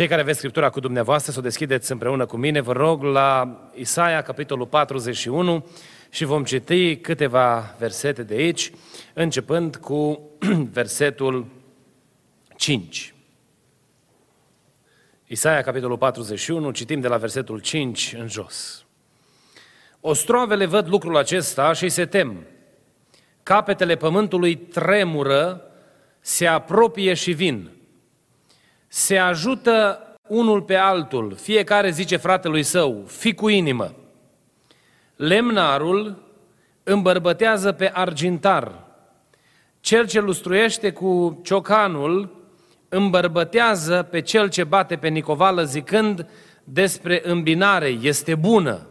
cei 0.00 0.08
care 0.08 0.20
aveți 0.20 0.38
Scriptura 0.38 0.70
cu 0.70 0.80
dumneavoastră, 0.80 1.32
să 1.32 1.38
o 1.38 1.42
deschideți 1.42 1.92
împreună 1.92 2.26
cu 2.26 2.36
mine, 2.36 2.60
vă 2.60 2.72
rog, 2.72 3.02
la 3.02 3.58
Isaia, 3.74 4.22
capitolul 4.22 4.66
41, 4.66 5.66
și 6.10 6.24
vom 6.24 6.44
citi 6.44 6.96
câteva 6.96 7.74
versete 7.78 8.22
de 8.22 8.34
aici, 8.34 8.72
începând 9.14 9.76
cu 9.76 10.20
versetul 10.72 11.46
5. 12.56 13.14
Isaia, 15.26 15.62
capitolul 15.62 15.98
41, 15.98 16.70
citim 16.70 17.00
de 17.00 17.08
la 17.08 17.16
versetul 17.16 17.58
5 17.58 18.14
în 18.18 18.28
jos. 18.28 18.84
Ostroavele 20.00 20.66
văd 20.66 20.88
lucrul 20.88 21.16
acesta 21.16 21.72
și 21.72 21.88
se 21.88 22.06
tem. 22.06 22.46
Capetele 23.42 23.96
pământului 23.96 24.56
tremură, 24.56 25.62
se 26.20 26.46
apropie 26.46 27.14
și 27.14 27.32
vin. 27.32 27.79
Se 28.92 29.18
ajută 29.18 30.04
unul 30.28 30.62
pe 30.62 30.74
altul, 30.74 31.36
fiecare 31.40 31.90
zice 31.90 32.16
fratelui 32.16 32.62
său, 32.62 33.04
fi 33.06 33.34
cu 33.34 33.48
inimă. 33.48 33.94
Lemnarul 35.16 36.22
îmbărbătează 36.82 37.72
pe 37.72 37.90
argintar. 37.94 38.86
Cel 39.80 40.06
ce 40.06 40.20
lustruiește 40.20 40.92
cu 40.92 41.40
ciocanul 41.42 42.36
îmbărbătează 42.88 44.02
pe 44.02 44.20
cel 44.20 44.48
ce 44.48 44.64
bate 44.64 44.96
pe 44.96 45.08
nicovală 45.08 45.64
zicând 45.64 46.26
despre 46.64 47.20
îmbinare, 47.24 47.88
este 47.88 48.34
bună. 48.34 48.86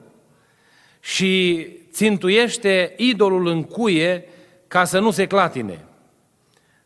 Și 0.99 1.65
țintuiește 1.91 2.93
idolul 2.97 3.47
în 3.47 3.63
cuie 3.63 4.27
ca 4.67 4.83
să 4.83 4.99
nu 4.99 5.11
se 5.11 5.27
clatine. 5.27 5.88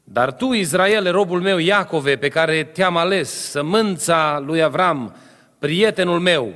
Dar 0.03 0.33
tu, 0.33 0.53
Israele, 0.53 1.09
robul 1.09 1.41
meu 1.41 1.57
Iacove, 1.57 2.17
pe 2.17 2.27
care 2.27 2.63
te-am 2.63 2.97
ales, 2.97 3.29
sămânța 3.29 4.43
lui 4.45 4.63
Avram, 4.63 5.15
prietenul 5.59 6.19
meu, 6.19 6.53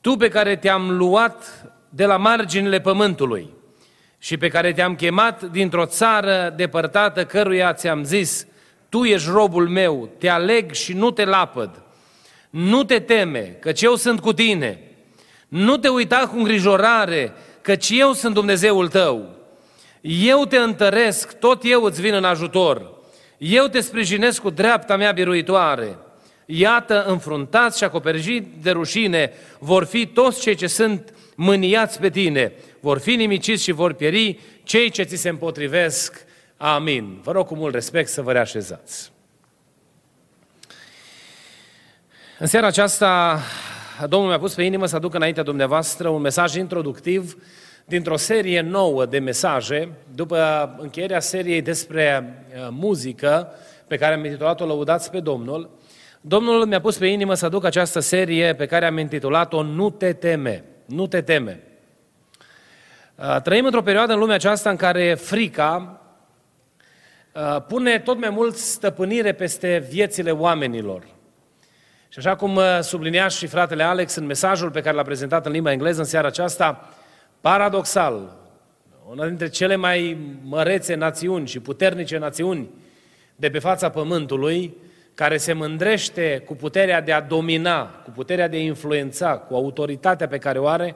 tu 0.00 0.16
pe 0.16 0.28
care 0.28 0.56
te-am 0.56 0.96
luat 0.96 1.66
de 1.88 2.04
la 2.04 2.16
marginile 2.16 2.80
pământului 2.80 3.50
și 4.18 4.36
pe 4.36 4.48
care 4.48 4.72
te-am 4.72 4.94
chemat 4.94 5.42
dintr-o 5.42 5.86
țară 5.86 6.52
depărtată 6.56 7.24
căruia 7.24 7.72
ți-am 7.72 8.04
zis, 8.04 8.46
tu 8.88 9.04
ești 9.04 9.28
robul 9.30 9.68
meu, 9.68 10.08
te 10.18 10.28
aleg 10.28 10.72
și 10.72 10.92
nu 10.92 11.10
te 11.10 11.24
lapăd. 11.24 11.82
Nu 12.50 12.84
te 12.84 12.98
teme, 12.98 13.40
căci 13.40 13.82
eu 13.82 13.94
sunt 13.94 14.20
cu 14.20 14.32
tine. 14.32 14.80
Nu 15.48 15.76
te 15.76 15.88
uita 15.88 16.28
cu 16.30 16.36
îngrijorare, 16.36 17.32
căci 17.60 17.90
eu 17.90 18.12
sunt 18.12 18.34
Dumnezeul 18.34 18.88
tău. 18.88 19.31
Eu 20.02 20.44
te 20.44 20.56
întăresc, 20.56 21.32
tot 21.32 21.62
eu 21.64 21.82
îți 21.82 22.00
vin 22.00 22.14
în 22.14 22.24
ajutor. 22.24 22.90
Eu 23.38 23.66
te 23.66 23.80
sprijinesc 23.80 24.40
cu 24.40 24.50
dreapta 24.50 24.96
mea 24.96 25.12
biruitoare. 25.12 25.96
Iată, 26.46 27.04
înfruntați 27.04 27.78
și 27.78 27.84
acoperiți 27.84 28.42
de 28.62 28.70
rușine 28.70 29.32
vor 29.58 29.84
fi 29.84 30.06
toți 30.06 30.40
cei 30.40 30.54
ce 30.54 30.66
sunt 30.66 31.14
mâniați 31.34 32.00
pe 32.00 32.10
tine. 32.10 32.52
Vor 32.80 32.98
fi 32.98 33.16
nimiciți 33.16 33.62
și 33.62 33.72
vor 33.72 33.92
pieri 33.92 34.38
cei 34.62 34.90
ce 34.90 35.02
ți 35.02 35.16
se 35.16 35.28
împotrivesc. 35.28 36.24
Amin. 36.56 37.20
Vă 37.22 37.32
rog 37.32 37.46
cu 37.46 37.54
mult 37.54 37.74
respect 37.74 38.08
să 38.08 38.22
vă 38.22 38.32
reașezați. 38.32 39.12
În 42.38 42.46
seara 42.46 42.66
aceasta, 42.66 43.40
Domnul 44.08 44.28
mi-a 44.28 44.38
pus 44.38 44.54
pe 44.54 44.62
inimă 44.62 44.86
să 44.86 44.96
aduc 44.96 45.14
înaintea 45.14 45.42
dumneavoastră 45.42 46.08
un 46.08 46.20
mesaj 46.20 46.54
introductiv 46.54 47.36
dintr-o 47.84 48.16
serie 48.16 48.60
nouă 48.60 49.06
de 49.06 49.18
mesaje, 49.18 49.88
după 50.14 50.74
încheierea 50.78 51.20
seriei 51.20 51.62
despre 51.62 52.34
uh, 52.54 52.68
muzică, 52.70 53.52
pe 53.86 53.96
care 53.96 54.14
am 54.14 54.24
intitulat-o 54.24 54.66
Lăudați 54.66 55.10
pe 55.10 55.20
Domnul, 55.20 55.70
Domnul 56.20 56.66
mi-a 56.66 56.80
pus 56.80 56.98
pe 56.98 57.06
inimă 57.06 57.34
să 57.34 57.44
aduc 57.44 57.64
această 57.64 58.00
serie 58.00 58.54
pe 58.54 58.66
care 58.66 58.86
am 58.86 58.98
intitulat-o 58.98 59.62
Nu 59.62 59.90
te 59.90 60.12
teme, 60.12 60.64
nu 60.86 61.06
te 61.06 61.20
teme. 61.20 61.60
Uh, 63.14 63.40
trăim 63.42 63.64
într-o 63.64 63.82
perioadă 63.82 64.12
în 64.12 64.18
lumea 64.18 64.34
aceasta 64.34 64.70
în 64.70 64.76
care 64.76 65.14
frica 65.14 66.00
uh, 67.32 67.62
pune 67.68 67.98
tot 67.98 68.18
mai 68.18 68.30
mult 68.30 68.56
stăpânire 68.56 69.32
peste 69.32 69.86
viețile 69.88 70.30
oamenilor. 70.30 71.02
Și 72.08 72.18
așa 72.18 72.36
cum 72.36 72.60
sublinia 72.80 73.28
și 73.28 73.46
fratele 73.46 73.82
Alex 73.82 74.14
în 74.14 74.26
mesajul 74.26 74.70
pe 74.70 74.80
care 74.80 74.96
l-a 74.96 75.02
prezentat 75.02 75.46
în 75.46 75.52
limba 75.52 75.72
engleză 75.72 76.00
în 76.00 76.06
seara 76.06 76.26
aceasta, 76.26 76.88
Paradoxal, 77.42 78.36
una 79.10 79.26
dintre 79.26 79.48
cele 79.48 79.76
mai 79.76 80.16
mărețe 80.42 80.94
națiuni 80.94 81.46
și 81.46 81.60
puternice 81.60 82.18
națiuni 82.18 82.70
de 83.36 83.50
pe 83.50 83.58
fața 83.58 83.90
pământului, 83.90 84.76
care 85.14 85.36
se 85.36 85.52
mândrește 85.52 86.42
cu 86.46 86.54
puterea 86.54 87.00
de 87.00 87.12
a 87.12 87.20
domina, 87.20 87.86
cu 87.86 88.10
puterea 88.10 88.48
de 88.48 88.56
a 88.56 88.60
influența, 88.60 89.36
cu 89.36 89.54
autoritatea 89.54 90.28
pe 90.28 90.38
care 90.38 90.58
o 90.58 90.66
are, 90.66 90.94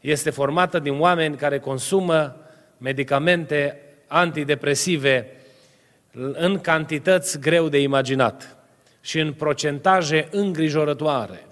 este 0.00 0.30
formată 0.30 0.78
din 0.78 1.00
oameni 1.00 1.36
care 1.36 1.58
consumă 1.58 2.36
medicamente 2.78 3.80
antidepresive 4.06 5.30
în 6.32 6.58
cantități 6.60 7.40
greu 7.40 7.68
de 7.68 7.80
imaginat 7.80 8.56
și 9.00 9.18
în 9.20 9.32
procentaje 9.32 10.28
îngrijorătoare. 10.30 11.46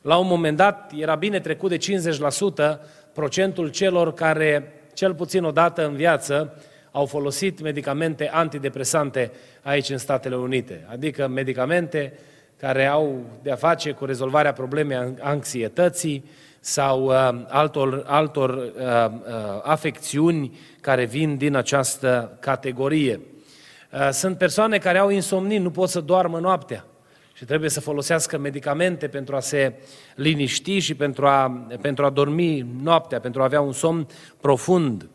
La 0.00 0.16
un 0.16 0.26
moment 0.26 0.56
dat 0.56 0.92
era 0.96 1.14
bine 1.14 1.40
trecut 1.40 1.70
de 1.70 1.76
50% 1.76 2.78
procentul 3.14 3.68
celor 3.68 4.14
care, 4.14 4.72
cel 4.94 5.14
puțin 5.14 5.44
o 5.44 5.50
dată 5.50 5.86
în 5.86 5.94
viață, 5.94 6.62
au 6.90 7.06
folosit 7.06 7.60
medicamente 7.60 8.28
antidepresante 8.28 9.32
aici 9.62 9.90
în 9.90 9.98
Statele 9.98 10.36
Unite, 10.36 10.86
adică 10.90 11.28
medicamente 11.28 12.18
care 12.56 12.86
au 12.86 13.24
de-a 13.42 13.54
face 13.54 13.90
cu 13.90 14.04
rezolvarea 14.04 14.52
problemei 14.52 15.14
anxietății 15.20 16.24
sau 16.60 17.04
uh, 17.04 17.44
altor, 17.48 18.02
altor 18.06 18.50
uh, 18.50 18.62
uh, 18.62 19.12
afecțiuni 19.62 20.58
care 20.80 21.04
vin 21.04 21.36
din 21.36 21.54
această 21.54 22.36
categorie. 22.40 23.20
Uh, 23.92 24.08
sunt 24.10 24.38
persoane 24.38 24.78
care 24.78 24.98
au 24.98 25.10
insomnii, 25.10 25.58
nu 25.58 25.70
pot 25.70 25.88
să 25.88 26.00
doarmă 26.00 26.38
noaptea 26.38 26.84
și 27.36 27.44
trebuie 27.44 27.70
să 27.70 27.80
folosească 27.80 28.38
medicamente 28.38 29.08
pentru 29.08 29.36
a 29.36 29.40
se 29.40 29.74
liniști 30.14 30.78
și 30.78 30.94
pentru 30.94 31.26
a, 31.26 31.66
pentru 31.80 32.04
a 32.04 32.10
dormi 32.10 32.66
noaptea, 32.82 33.20
pentru 33.20 33.40
a 33.40 33.44
avea 33.44 33.60
un 33.60 33.72
somn 33.72 34.06
profund. 34.40 35.08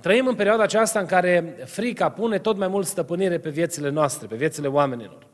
Trăim 0.00 0.26
în 0.26 0.34
perioada 0.34 0.62
aceasta 0.62 1.00
în 1.00 1.06
care 1.06 1.56
frica 1.64 2.10
pune 2.10 2.38
tot 2.38 2.56
mai 2.56 2.68
mult 2.68 2.86
stăpânire 2.86 3.38
pe 3.38 3.50
viețile 3.50 3.90
noastre, 3.90 4.26
pe 4.26 4.36
viețile 4.36 4.68
oamenilor. 4.68 5.26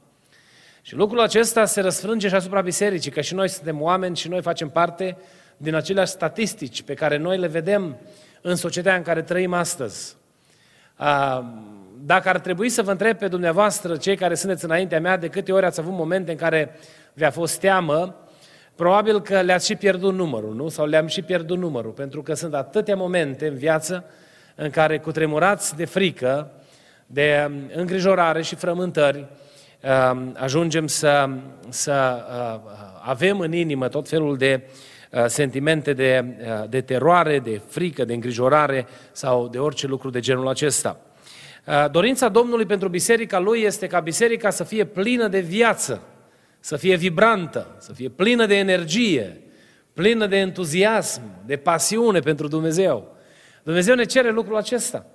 Și 0.82 0.94
lucrul 0.94 1.20
acesta 1.20 1.64
se 1.64 1.80
răsfrânge 1.80 2.28
și 2.28 2.34
asupra 2.34 2.60
bisericii, 2.60 3.10
că 3.10 3.20
și 3.20 3.34
noi 3.34 3.48
suntem 3.48 3.82
oameni 3.82 4.16
și 4.16 4.28
noi 4.28 4.42
facem 4.42 4.68
parte 4.68 5.16
din 5.56 5.74
aceleași 5.74 6.10
statistici 6.10 6.82
pe 6.82 6.94
care 6.94 7.16
noi 7.16 7.38
le 7.38 7.46
vedem 7.46 7.96
în 8.40 8.56
societatea 8.56 8.98
în 8.98 9.04
care 9.04 9.22
trăim 9.22 9.52
astăzi 9.52 10.16
dacă 12.04 12.28
ar 12.28 12.38
trebui 12.38 12.68
să 12.68 12.82
vă 12.82 12.90
întreb 12.90 13.18
pe 13.18 13.28
dumneavoastră, 13.28 13.96
cei 13.96 14.16
care 14.16 14.34
sunteți 14.34 14.64
înaintea 14.64 15.00
mea, 15.00 15.16
de 15.16 15.28
câte 15.28 15.52
ori 15.52 15.66
ați 15.66 15.80
avut 15.80 15.92
momente 15.92 16.30
în 16.30 16.36
care 16.36 16.70
vi-a 17.12 17.30
fost 17.30 17.60
teamă, 17.60 18.14
probabil 18.74 19.20
că 19.20 19.40
le-ați 19.40 19.66
și 19.66 19.74
pierdut 19.74 20.14
numărul, 20.14 20.54
nu? 20.54 20.68
Sau 20.68 20.86
le-am 20.86 21.06
și 21.06 21.22
pierdut 21.22 21.58
numărul, 21.58 21.90
pentru 21.90 22.22
că 22.22 22.34
sunt 22.34 22.54
atâtea 22.54 22.96
momente 22.96 23.46
în 23.46 23.54
viață 23.54 24.04
în 24.54 24.70
care 24.70 24.98
cutremurați 24.98 25.76
de 25.76 25.84
frică, 25.84 26.50
de 27.06 27.46
um, 27.48 27.70
îngrijorare 27.74 28.42
și 28.42 28.54
frământări, 28.54 29.26
um, 30.12 30.36
ajungem 30.38 30.86
să, 30.86 31.28
să 31.68 32.24
uh, 32.28 32.70
avem 33.02 33.40
în 33.40 33.52
inimă 33.52 33.88
tot 33.88 34.08
felul 34.08 34.36
de 34.36 34.62
uh, 35.10 35.24
sentimente 35.26 35.92
de, 35.92 36.24
uh, 36.40 36.68
de 36.68 36.80
teroare, 36.80 37.38
de 37.38 37.60
frică, 37.68 38.04
de 38.04 38.14
îngrijorare 38.14 38.86
sau 39.12 39.48
de 39.48 39.58
orice 39.58 39.86
lucru 39.86 40.10
de 40.10 40.20
genul 40.20 40.48
acesta. 40.48 41.00
Uh, 41.66 41.90
dorința 41.90 42.28
Domnului 42.28 42.66
pentru 42.66 42.88
biserica 42.88 43.38
lui 43.38 43.60
este 43.60 43.86
ca 43.86 44.00
biserica 44.00 44.50
să 44.50 44.64
fie 44.64 44.84
plină 44.84 45.28
de 45.28 45.40
viață, 45.40 46.02
să 46.60 46.76
fie 46.76 46.96
vibrantă, 46.96 47.76
să 47.78 47.92
fie 47.92 48.08
plină 48.08 48.46
de 48.46 48.54
energie, 48.54 49.40
plină 49.92 50.26
de 50.26 50.36
entuziasm, 50.36 51.22
de 51.46 51.56
pasiune 51.56 52.20
pentru 52.20 52.48
Dumnezeu. 52.48 53.16
Dumnezeu 53.62 53.94
ne 53.94 54.04
cere 54.04 54.30
lucrul 54.30 54.56
acesta. 54.56 55.06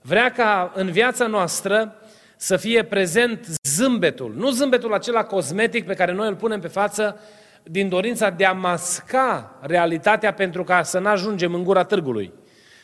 Vrea 0.00 0.30
ca 0.30 0.72
în 0.74 0.90
viața 0.90 1.26
noastră 1.26 1.96
să 2.36 2.56
fie 2.56 2.84
prezent 2.84 3.46
zâmbetul, 3.62 4.34
nu 4.36 4.50
zâmbetul 4.50 4.94
acela 4.94 5.24
cosmetic 5.24 5.86
pe 5.86 5.94
care 5.94 6.12
noi 6.12 6.28
îl 6.28 6.34
punem 6.34 6.60
pe 6.60 6.68
față 6.68 7.20
din 7.62 7.88
dorința 7.88 8.30
de 8.30 8.44
a 8.44 8.52
masca 8.52 9.58
realitatea 9.60 10.32
pentru 10.32 10.64
ca 10.64 10.82
să 10.82 10.98
nu 10.98 11.08
ajungem 11.08 11.54
în 11.54 11.64
gura 11.64 11.84
târgului. 11.84 12.32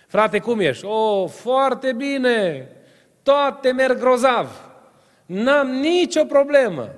Frate, 0.06 0.38
cum 0.38 0.60
ești? 0.60 0.84
Oh, 0.84 1.28
foarte 1.28 1.92
bine! 1.92 2.68
Toate 3.28 3.72
merg 3.72 3.98
grozav! 3.98 4.48
N-am 5.26 5.68
nicio 5.68 6.24
problemă! 6.24 6.88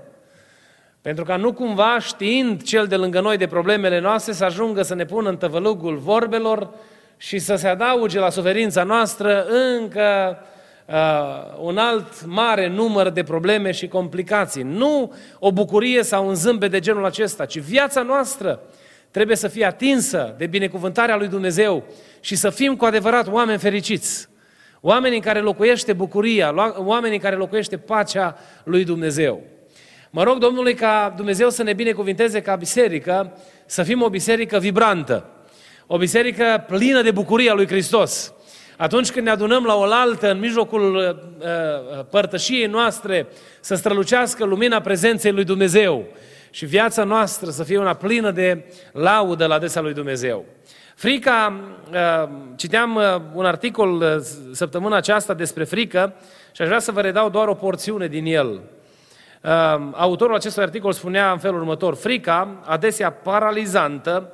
Pentru 1.02 1.24
ca 1.24 1.36
nu 1.36 1.52
cumva, 1.52 1.98
știind 1.98 2.62
cel 2.62 2.86
de 2.86 2.96
lângă 2.96 3.20
noi 3.20 3.36
de 3.36 3.46
problemele 3.46 4.00
noastre, 4.00 4.32
să 4.32 4.44
ajungă 4.44 4.82
să 4.82 4.94
ne 4.94 5.04
pună 5.04 5.28
în 5.28 5.36
tăvălugul 5.36 5.96
vorbelor 5.96 6.70
și 7.16 7.38
să 7.38 7.54
se 7.54 7.68
adauge 7.68 8.18
la 8.18 8.30
suferința 8.30 8.82
noastră 8.82 9.46
încă 9.78 10.38
uh, 10.86 10.94
un 11.60 11.78
alt 11.78 12.24
mare 12.24 12.68
număr 12.68 13.08
de 13.08 13.22
probleme 13.22 13.70
și 13.70 13.88
complicații. 13.88 14.62
Nu 14.62 15.14
o 15.38 15.52
bucurie 15.52 16.02
sau 16.02 16.28
un 16.28 16.34
zâmbet 16.34 16.70
de 16.70 16.80
genul 16.80 17.04
acesta, 17.04 17.44
ci 17.44 17.58
viața 17.58 18.02
noastră 18.02 18.60
trebuie 19.10 19.36
să 19.36 19.48
fie 19.48 19.64
atinsă 19.64 20.34
de 20.38 20.46
binecuvântarea 20.46 21.16
lui 21.16 21.28
Dumnezeu 21.28 21.84
și 22.20 22.36
să 22.36 22.50
fim 22.50 22.76
cu 22.76 22.84
adevărat 22.84 23.28
oameni 23.28 23.58
fericiți. 23.58 24.29
Oameni 24.80 25.14
în 25.14 25.20
care 25.20 25.40
locuiește 25.40 25.92
bucuria, 25.92 26.74
oameni 26.76 27.14
în 27.14 27.20
care 27.20 27.36
locuiește 27.36 27.76
pacea 27.76 28.36
lui 28.64 28.84
Dumnezeu. 28.84 29.42
Mă 30.10 30.22
rog 30.22 30.38
Domnului 30.38 30.74
ca 30.74 31.12
Dumnezeu 31.16 31.50
să 31.50 31.62
ne 31.62 31.72
binecuvinteze 31.72 32.42
ca 32.42 32.56
biserică, 32.56 33.38
să 33.66 33.82
fim 33.82 34.02
o 34.02 34.08
biserică 34.08 34.58
vibrantă, 34.58 35.26
o 35.86 35.96
biserică 35.96 36.64
plină 36.66 37.02
de 37.02 37.10
bucuria 37.10 37.54
lui 37.54 37.66
Hristos. 37.66 38.32
Atunci 38.76 39.10
când 39.10 39.24
ne 39.24 39.32
adunăm 39.32 39.64
la 39.64 39.74
oaltă, 39.74 40.30
în 40.30 40.38
mijlocul 40.38 40.94
uh, 40.94 41.08
uh, 41.08 42.04
părtășiei 42.10 42.66
noastre, 42.66 43.26
să 43.60 43.74
strălucească 43.74 44.44
lumina 44.44 44.80
prezenței 44.80 45.32
lui 45.32 45.44
Dumnezeu 45.44 46.06
și 46.50 46.64
viața 46.64 47.04
noastră 47.04 47.50
să 47.50 47.64
fie 47.64 47.78
una 47.78 47.94
plină 47.94 48.30
de 48.30 48.64
laudă 48.92 49.46
la 49.46 49.54
adresa 49.54 49.80
lui 49.80 49.92
Dumnezeu. 49.92 50.44
Frica, 51.00 51.60
uh, 51.92 52.28
citeam 52.56 52.94
uh, 52.94 53.02
un 53.32 53.44
articol 53.44 54.00
uh, 54.00 54.16
săptămâna 54.52 54.96
aceasta 54.96 55.34
despre 55.34 55.64
frică 55.64 56.14
și 56.52 56.62
aș 56.62 56.66
vrea 56.66 56.78
să 56.78 56.92
vă 56.92 57.00
redau 57.00 57.30
doar 57.30 57.48
o 57.48 57.54
porțiune 57.54 58.06
din 58.06 58.24
el. 58.24 58.60
Autorul 59.92 60.34
acestui 60.34 60.62
articol 60.62 60.92
spunea 60.92 61.32
în 61.32 61.38
felul 61.38 61.58
următor, 61.58 61.94
frica, 61.94 62.62
adesea 62.64 63.12
paralizantă, 63.12 64.32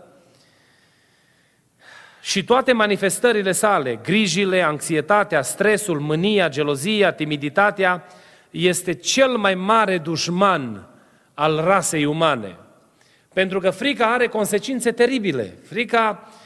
și 2.21 2.45
toate 2.45 2.73
manifestările 2.73 3.53
sale, 3.53 3.99
grijile, 4.03 4.63
anxietatea, 4.63 5.43
stresul, 5.43 6.01
mânia, 6.01 6.49
gelozia, 6.49 7.13
timiditatea, 7.13 8.05
este 8.51 8.93
cel 8.95 9.37
mai 9.37 9.55
mare 9.55 9.99
dușman 9.99 10.87
al 11.35 11.61
rasei 11.65 12.05
umane. 12.05 12.57
Pentru 13.33 13.61
că 13.61 13.71
frica 13.71 14.13
are 14.13 14.27
consecințe 14.27 14.93
teribile. 14.93 15.59
Frica 15.69 16.23
uh, 16.23 16.45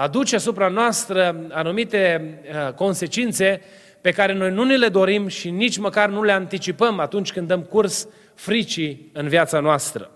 aduce 0.00 0.36
asupra 0.36 0.68
noastră 0.68 1.46
anumite 1.50 2.34
uh, 2.44 2.72
consecințe 2.72 3.62
pe 4.00 4.10
care 4.10 4.32
noi 4.32 4.50
nu 4.50 4.64
ne 4.64 4.76
le 4.76 4.88
dorim 4.88 5.26
și 5.26 5.50
nici 5.50 5.78
măcar 5.78 6.08
nu 6.08 6.22
le 6.22 6.32
anticipăm 6.32 6.98
atunci 6.98 7.32
când 7.32 7.48
dăm 7.48 7.62
curs 7.62 8.08
fricii 8.34 9.10
în 9.12 9.28
viața 9.28 9.60
noastră. 9.60 10.10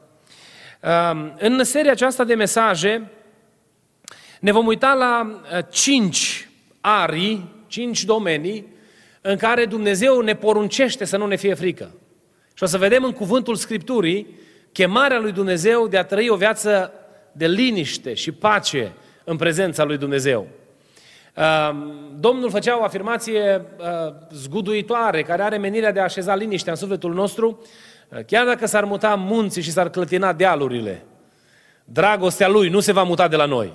Uh, 0.83 1.33
în 1.39 1.65
seria 1.65 1.91
aceasta 1.91 2.25
de 2.25 2.35
mesaje 2.35 3.11
ne 4.41 4.53
vom 4.53 4.67
uita 4.67 4.93
la 4.93 5.41
cinci 5.71 6.49
arii, 6.81 7.65
cinci 7.67 8.05
domenii 8.05 8.67
în 9.21 9.37
care 9.37 9.65
Dumnezeu 9.65 10.21
ne 10.21 10.35
poruncește 10.35 11.05
să 11.05 11.17
nu 11.17 11.27
ne 11.27 11.37
fie 11.37 11.55
frică. 11.55 11.95
Și 12.55 12.63
o 12.63 12.67
să 12.67 12.79
vedem 12.79 13.05
în 13.05 13.13
cuvântul 13.13 13.55
Scripturii 13.55 14.27
chemarea 14.73 15.19
lui 15.19 15.33
Dumnezeu 15.33 15.89
de 15.89 15.99
a 15.99 16.05
trăi 16.05 16.29
o 16.29 16.37
viață 16.37 16.93
de 17.33 17.47
liniște 17.47 18.15
și 18.15 18.33
pace 18.33 18.93
în 19.25 19.37
prezența 19.37 19.85
lui 19.85 19.97
Dumnezeu. 19.97 20.47
Domnul 22.19 22.51
făcea 22.51 22.79
o 22.81 22.85
afirmație 22.85 23.65
zguduitoare, 24.31 25.23
care 25.23 25.43
are 25.43 25.57
menirea 25.57 25.93
de 25.93 26.01
a 26.01 26.03
așeza 26.03 26.35
liniștea 26.35 26.73
în 26.73 26.79
sufletul 26.79 27.15
nostru, 27.15 27.63
chiar 28.27 28.47
dacă 28.47 28.67
s-ar 28.67 28.85
muta 28.85 29.15
munții 29.15 29.63
și 29.63 29.71
s-ar 29.71 29.89
clătina 29.89 30.33
dealurile. 30.33 31.05
Dragostea 31.85 32.49
Lui 32.49 32.69
nu 32.69 32.81
se 32.81 32.93
va 32.93 33.03
muta 33.03 33.29
de 33.29 33.37
la 33.37 33.45
noi. 33.45 33.73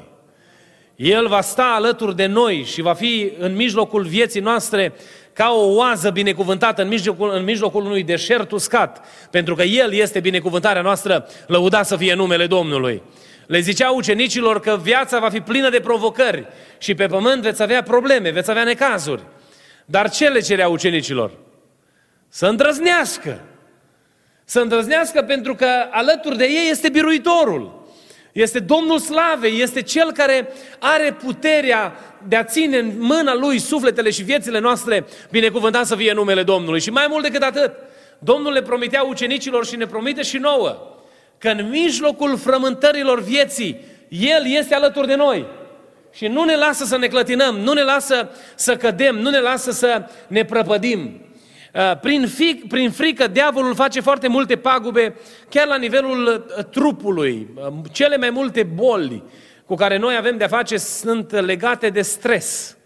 El 0.95 1.27
va 1.27 1.41
sta 1.41 1.73
alături 1.75 2.15
de 2.15 2.25
noi 2.25 2.63
și 2.63 2.81
va 2.81 2.93
fi 2.93 3.31
în 3.37 3.55
mijlocul 3.55 4.03
vieții 4.03 4.41
noastre 4.41 4.93
ca 5.33 5.51
o 5.51 5.75
oază 5.75 6.09
binecuvântată 6.09 6.81
în 6.81 6.87
mijlocul, 6.87 7.31
în 7.33 7.43
mijlocul 7.43 7.85
unui 7.85 8.03
deșert 8.03 8.51
uscat, 8.51 9.05
pentru 9.31 9.55
că 9.55 9.63
El 9.63 9.93
este 9.93 10.19
binecuvântarea 10.19 10.81
noastră, 10.81 11.27
lăudat 11.47 11.85
să 11.85 11.95
fie 11.95 12.13
numele 12.13 12.47
Domnului. 12.47 13.01
Le 13.49 13.59
zicea 13.59 13.91
ucenicilor 13.91 14.59
că 14.59 14.79
viața 14.81 15.19
va 15.19 15.29
fi 15.29 15.39
plină 15.39 15.69
de 15.69 15.79
provocări 15.79 16.47
și 16.77 16.95
pe 16.95 17.07
pământ 17.07 17.41
veți 17.41 17.61
avea 17.61 17.83
probleme, 17.83 18.29
veți 18.29 18.49
avea 18.49 18.63
necazuri. 18.63 19.21
Dar 19.85 20.09
ce 20.09 20.27
le 20.27 20.39
cerea 20.39 20.67
ucenicilor? 20.67 21.31
Să 22.27 22.45
îndrăznească. 22.45 23.41
Să 24.45 24.59
îndrăznească 24.59 25.21
pentru 25.21 25.55
că 25.55 25.67
alături 25.91 26.37
de 26.37 26.43
ei 26.43 26.69
este 26.69 26.89
biruitorul. 26.89 27.87
Este 28.31 28.59
Domnul 28.59 28.99
Slavei, 28.99 29.61
este 29.61 29.81
Cel 29.81 30.11
care 30.11 30.47
are 30.79 31.17
puterea 31.23 31.93
de 32.27 32.35
a 32.35 32.43
ține 32.43 32.77
în 32.77 32.91
mâna 32.97 33.33
Lui 33.33 33.59
sufletele 33.59 34.09
și 34.09 34.23
viețile 34.23 34.59
noastre, 34.59 35.05
binecuvântat 35.31 35.85
să 35.85 35.95
fie 35.95 36.13
numele 36.13 36.43
Domnului. 36.43 36.79
Și 36.79 36.89
mai 36.89 37.05
mult 37.09 37.23
decât 37.23 37.41
atât, 37.41 37.71
Domnul 38.19 38.51
le 38.53 38.61
promitea 38.61 39.03
ucenicilor 39.03 39.65
și 39.65 39.75
ne 39.75 39.85
promite 39.85 40.21
și 40.21 40.37
nouă, 40.37 40.98
că 41.39 41.49
în 41.49 41.69
mijlocul 41.69 42.37
frământărilor 42.37 43.21
vieții, 43.21 43.79
El 44.07 44.45
este 44.45 44.75
alături 44.75 45.07
de 45.07 45.15
noi. 45.15 45.45
Și 46.11 46.27
nu 46.27 46.43
ne 46.43 46.55
lasă 46.55 46.85
să 46.85 46.97
ne 46.97 47.07
clătinăm, 47.07 47.55
nu 47.55 47.73
ne 47.73 47.83
lasă 47.83 48.29
să 48.55 48.75
cădem, 48.75 49.15
nu 49.15 49.29
ne 49.29 49.39
lasă 49.39 49.71
să 49.71 50.09
ne 50.27 50.45
prăpădim. 50.45 51.21
Uh, 51.73 51.99
prin, 51.99 52.27
fic, 52.27 52.67
prin 52.67 52.91
frică, 52.91 53.27
diavolul 53.27 53.75
face 53.75 53.99
foarte 53.99 54.27
multe 54.27 54.55
pagube, 54.55 55.15
chiar 55.49 55.67
la 55.67 55.77
nivelul 55.77 56.45
uh, 56.57 56.63
trupului. 56.63 57.47
Uh, 57.55 57.73
cele 57.91 58.17
mai 58.17 58.29
multe 58.29 58.63
boli 58.63 59.23
cu 59.65 59.75
care 59.75 59.97
noi 59.97 60.15
avem 60.15 60.37
de-a 60.37 60.47
face 60.47 60.77
sunt 60.77 61.31
legate 61.31 61.89
de 61.89 62.01
stres. 62.01 62.77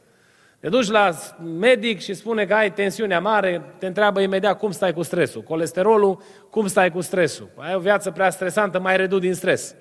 Te 0.63 0.69
duci 0.69 0.89
la 0.89 1.11
medic 1.59 1.99
și 1.99 2.13
spune 2.13 2.45
că 2.45 2.53
ai 2.53 2.73
tensiunea 2.73 3.19
mare, 3.19 3.61
te 3.77 3.85
întreabă 3.85 4.19
imediat 4.19 4.57
cum 4.57 4.71
stai 4.71 4.93
cu 4.93 5.01
stresul. 5.01 5.41
Colesterolul, 5.41 6.21
cum 6.49 6.67
stai 6.67 6.91
cu 6.91 7.01
stresul? 7.01 7.49
Ai 7.55 7.75
o 7.75 7.79
viață 7.79 8.11
prea 8.11 8.29
stresantă, 8.29 8.79
mai 8.79 8.97
redu 8.97 9.19
din 9.19 9.33
stres. 9.33 9.75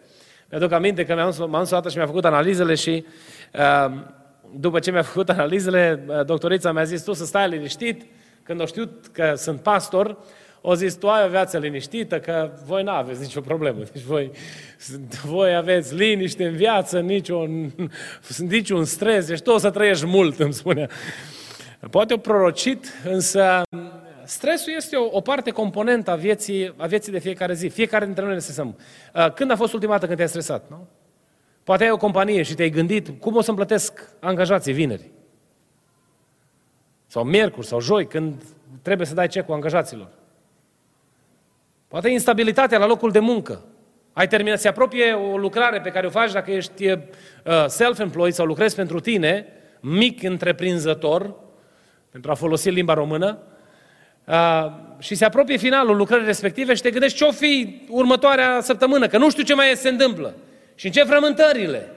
Mi-aduc 0.51 0.73
aminte 0.73 1.05
că 1.05 1.15
m-am 1.15 1.61
dus 1.61 1.71
o 1.71 1.75
dată 1.75 1.89
și 1.89 1.97
mi-a 1.97 2.07
făcut 2.07 2.25
analizele 2.25 2.75
și 2.75 3.05
după 4.55 4.79
ce 4.79 4.91
mi-a 4.91 5.03
făcut 5.03 5.29
analizele, 5.29 6.05
doctorița 6.27 6.73
mi-a 6.73 6.85
zis, 6.85 7.03
tu 7.03 7.13
să 7.13 7.25
stai 7.25 7.49
liniștit, 7.49 8.07
când 8.43 8.61
au 8.61 8.67
știut 8.67 9.07
că 9.07 9.33
sunt 9.37 9.61
pastor, 9.61 10.19
au 10.63 10.75
zis, 10.75 10.95
tu 10.95 11.09
ai 11.09 11.25
o 11.25 11.29
viață 11.29 11.59
liniștită, 11.59 12.21
că 12.21 12.51
voi 12.65 12.83
nu 12.83 12.91
aveți 12.91 13.21
nicio 13.21 13.41
problemă. 13.41 13.79
Deci 13.93 14.03
voi, 14.03 14.31
voi 15.25 15.55
aveți 15.55 15.95
liniște 15.95 16.47
în 16.47 16.57
viață, 16.57 17.01
niciun, 17.01 17.73
niciun 18.39 18.85
stres, 18.85 19.27
deci 19.27 19.41
tu 19.41 19.51
o 19.51 19.59
să 19.59 19.71
trăiești 19.71 20.07
mult, 20.07 20.41
îmi 20.41 20.53
spunea. 20.53 20.89
Poate 21.91 22.15
o 22.15 22.17
prorocit, 22.17 22.87
însă 23.05 23.63
stresul 24.25 24.73
este 24.77 24.97
o, 24.97 25.09
o 25.11 25.21
parte 25.21 25.51
componentă 25.51 26.11
a 26.11 26.15
vieții, 26.15 26.75
a 26.77 26.87
vieții 26.87 27.13
de 27.13 27.19
fiecare 27.19 27.55
zi. 27.55 27.69
Fiecare 27.69 28.05
dintre 28.05 28.25
noi 28.25 28.33
ne 28.33 28.39
stresăm. 28.39 28.77
Uh, 29.15 29.33
când 29.33 29.51
a 29.51 29.57
fost 29.57 29.73
ultima 29.73 29.93
dată 29.93 30.05
când 30.05 30.17
te-ai 30.17 30.29
stresat, 30.29 30.71
nu? 30.71 30.87
Poate 31.65 31.85
ai 31.85 31.91
o 31.91 31.97
companie 31.97 32.43
și 32.43 32.55
te-ai 32.55 32.71
gândit 32.71 33.21
cum 33.21 33.37
o 33.37 33.41
să-mi 33.41 33.57
plătesc 33.57 34.09
angajații 34.21 34.73
vineri. 34.73 35.11
Sau 37.07 37.25
miercuri, 37.25 37.67
sau 37.67 37.81
joi, 37.81 38.07
când 38.07 38.43
trebuie 38.83 39.07
să 39.07 39.15
dai 39.15 39.29
cecul 39.29 39.55
angajaților. 39.55 40.09
Poate 41.93 42.09
instabilitatea 42.09 42.79
la 42.79 42.87
locul 42.87 43.11
de 43.11 43.19
muncă. 43.19 43.65
Ai 44.13 44.27
terminat, 44.27 44.61
se 44.61 44.69
apropie 44.69 45.13
o 45.13 45.37
lucrare 45.37 45.81
pe 45.81 45.91
care 45.91 46.07
o 46.07 46.11
faci 46.11 46.33
dacă 46.33 46.51
ești 46.51 46.87
uh, 46.87 46.99
self-employed 47.67 48.35
sau 48.35 48.47
lucrezi 48.47 48.75
pentru 48.75 49.01
tine, 49.01 49.47
mic 49.81 50.23
întreprinzător, 50.23 51.35
pentru 52.11 52.31
a 52.31 52.35
folosi 52.35 52.71
limba 52.71 52.95
română, 52.95 53.39
uh, 54.25 54.67
și 54.99 55.15
se 55.15 55.25
apropie 55.25 55.57
finalul 55.57 55.97
lucrării 55.97 56.27
respective 56.27 56.75
și 56.75 56.83
te 56.83 56.91
gândești 56.91 57.19
ce-o 57.19 57.31
fi 57.31 57.83
următoarea 57.89 58.61
săptămână, 58.61 59.07
că 59.07 59.19
nu 59.19 59.31
știu 59.31 59.43
ce 59.43 59.55
mai 59.55 59.73
se 59.75 59.89
întâmplă 59.89 60.35
și 60.75 60.87
în 60.87 60.93
ce 60.93 61.05
frământările. 61.05 61.91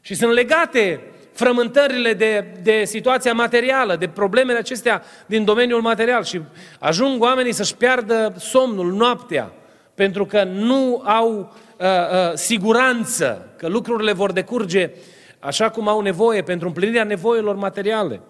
Și 0.00 0.14
sunt 0.14 0.32
legate 0.32 1.00
frământările 1.36 2.12
de, 2.12 2.46
de 2.62 2.84
situația 2.84 3.32
materială, 3.32 3.96
de 3.96 4.08
problemele 4.08 4.58
acestea 4.58 5.02
din 5.26 5.44
domeniul 5.44 5.80
material 5.80 6.24
și 6.24 6.40
ajung 6.78 7.22
oamenii 7.22 7.52
să-și 7.52 7.76
piardă 7.76 8.34
somnul, 8.38 8.92
noaptea, 8.92 9.52
pentru 9.94 10.26
că 10.26 10.44
nu 10.44 11.02
au 11.04 11.54
uh, 11.78 11.86
uh, 11.86 12.32
siguranță 12.34 13.54
că 13.56 13.68
lucrurile 13.68 14.12
vor 14.12 14.32
decurge 14.32 14.90
așa 15.38 15.70
cum 15.70 15.88
au 15.88 16.00
nevoie 16.00 16.42
pentru 16.42 16.66
împlinirea 16.66 17.04
nevoilor 17.04 17.56
materiale. 17.56 18.20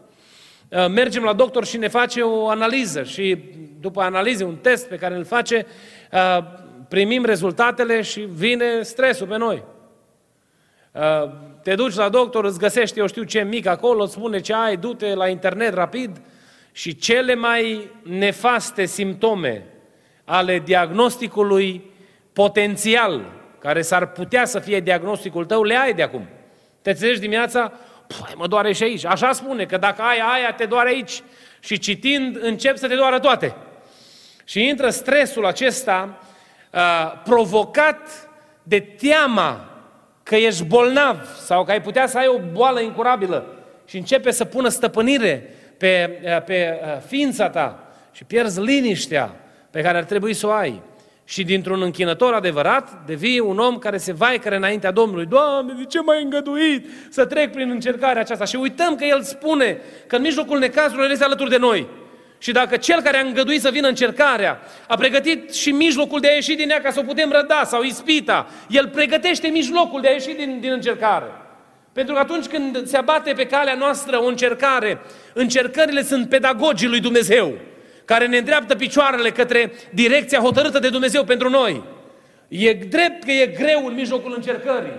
Uh, 0.69 0.87
mergem 0.89 1.23
la 1.23 1.33
doctor 1.33 1.65
și 1.65 1.77
ne 1.77 1.89
face 1.89 2.21
o 2.21 2.49
analiză 2.49 3.03
și 3.03 3.39
după 3.81 4.01
analiză, 4.01 4.45
un 4.45 4.57
test 4.57 4.89
pe 4.89 4.97
care 4.97 5.15
îl 5.15 5.25
face, 5.25 5.67
uh, 6.13 6.39
primim 6.89 7.25
rezultatele 7.25 8.03
și 8.03 8.21
vine 8.21 8.83
stresul 8.83 9.27
pe 9.27 9.37
noi. 9.37 9.63
Uh, 10.93 11.31
te 11.67 11.75
duci 11.75 11.95
la 11.95 12.09
doctor, 12.09 12.45
îți 12.45 12.59
găsești 12.59 12.99
eu 12.99 13.07
știu 13.07 13.23
ce 13.23 13.43
mic 13.43 13.67
acolo, 13.67 14.03
îți 14.03 14.13
spune 14.13 14.41
ce 14.41 14.55
ai, 14.55 14.77
du-te 14.77 15.15
la 15.15 15.29
internet 15.29 15.75
rapid 15.75 16.21
și 16.73 16.97
cele 16.97 17.35
mai 17.35 17.91
nefaste 18.03 18.85
simptome 18.85 19.65
ale 20.25 20.59
diagnosticului 20.59 21.91
potențial, 22.33 23.33
care 23.59 23.83
s-ar 23.83 24.07
putea 24.07 24.45
să 24.45 24.59
fie 24.59 24.81
diagnosticul 24.81 25.45
tău, 25.45 25.63
le 25.63 25.77
ai 25.77 25.95
de 25.95 26.03
acum. 26.03 26.29
Te 26.83 26.93
trezești 26.93 27.21
dimineața, 27.21 27.73
păi 28.07 28.35
mă 28.37 28.47
doare 28.47 28.73
și 28.73 28.83
aici. 28.83 29.05
Așa 29.05 29.33
spune, 29.33 29.65
că 29.65 29.77
dacă 29.77 30.03
ai 30.03 30.19
aia, 30.19 30.53
te 30.53 30.65
doare 30.65 30.89
aici. 30.89 31.23
Și 31.61 31.79
citind, 31.79 32.39
încep 32.41 32.77
să 32.77 32.89
te 32.89 32.95
doară 32.95 33.19
toate. 33.19 33.55
Și 34.45 34.69
intră 34.69 34.91
stresul 34.91 35.47
acesta 35.47 36.19
uh, 36.73 37.13
provocat 37.25 38.31
de 38.63 38.81
teama 38.81 39.76
că 40.29 40.37
ești 40.37 40.65
bolnav 40.65 41.17
sau 41.45 41.65
că 41.65 41.71
ai 41.71 41.81
putea 41.83 42.07
să 42.07 42.19
ai 42.19 42.27
o 42.27 42.39
boală 42.53 42.81
incurabilă 42.81 43.47
și 43.85 43.97
începe 43.97 44.31
să 44.31 44.45
pună 44.45 44.69
stăpânire 44.69 45.55
pe, 45.77 46.21
uh, 46.25 46.43
pe 46.45 46.81
uh, 46.83 47.03
ființa 47.07 47.51
ta 47.51 47.85
și 48.13 48.25
pierzi 48.25 48.61
liniștea 48.61 49.37
pe 49.71 49.81
care 49.81 49.99
ar 49.99 50.05
trebui 50.05 50.35
să 50.35 50.47
o 50.47 50.51
ai. 50.51 50.83
Și 51.25 51.45
dintr-un 51.45 51.83
închinător 51.83 52.33
adevărat 52.33 53.05
devii 53.07 53.39
un 53.39 53.59
om 53.59 53.79
care 53.79 53.97
se 53.97 54.13
vaicăre 54.13 54.57
înaintea 54.57 54.91
Domnului. 54.91 55.27
Doamne, 55.27 55.73
de 55.79 55.85
ce 55.85 56.01
m-ai 56.01 56.23
îngăduit 56.23 56.87
să 57.11 57.25
trec 57.25 57.53
prin 57.53 57.71
încercarea 57.71 58.21
aceasta? 58.21 58.45
Și 58.45 58.57
uităm 58.57 58.97
că 58.97 59.05
El 59.05 59.23
spune 59.23 59.79
că 60.07 60.17
în 60.17 60.23
mijlocul 60.23 60.59
necazurilor 60.59 61.11
este 61.11 61.25
alături 61.25 61.51
de 61.51 61.57
noi. 61.57 61.87
Și 62.39 62.53
dacă 62.53 62.77
cel 62.77 63.03
care 63.03 63.17
a 63.17 63.27
îngăduit 63.27 63.61
să 63.61 63.71
vină 63.71 63.89
încercarea 63.89 64.61
a 64.89 64.97
pregătit 64.97 65.55
și 65.55 65.71
mijlocul 65.71 66.21
de 66.21 66.29
a 66.29 66.35
ieși 66.35 66.55
din 66.55 66.71
ea 66.71 66.81
ca 66.81 66.91
să 66.91 67.01
o 67.01 67.07
putem 67.07 67.31
răda 67.31 67.63
sau 67.65 67.83
ispita, 67.83 68.47
el 68.69 68.89
pregătește 68.89 69.49
mijlocul 69.49 70.01
de 70.01 70.09
a 70.09 70.11
ieși 70.11 70.35
din, 70.35 70.59
din 70.61 70.71
încercare. 70.71 71.27
Pentru 71.93 72.15
că 72.15 72.21
atunci 72.21 72.47
când 72.47 72.87
se 72.87 72.97
abate 72.97 73.33
pe 73.33 73.47
calea 73.47 73.75
noastră 73.75 74.23
o 74.23 74.27
încercare, 74.27 74.99
încercările 75.33 76.03
sunt 76.03 76.29
pedagogii 76.29 76.89
lui 76.89 77.01
Dumnezeu, 77.01 77.53
care 78.05 78.27
ne 78.27 78.37
îndreaptă 78.37 78.75
picioarele 78.75 79.31
către 79.31 79.73
direcția 79.91 80.39
hotărâtă 80.39 80.79
de 80.79 80.89
Dumnezeu 80.89 81.25
pentru 81.25 81.49
noi. 81.49 81.83
E 82.49 82.73
drept 82.73 83.25
că 83.25 83.31
e 83.31 83.47
greu 83.47 83.87
în 83.87 83.95
mijlocul 83.95 84.33
încercării, 84.37 84.93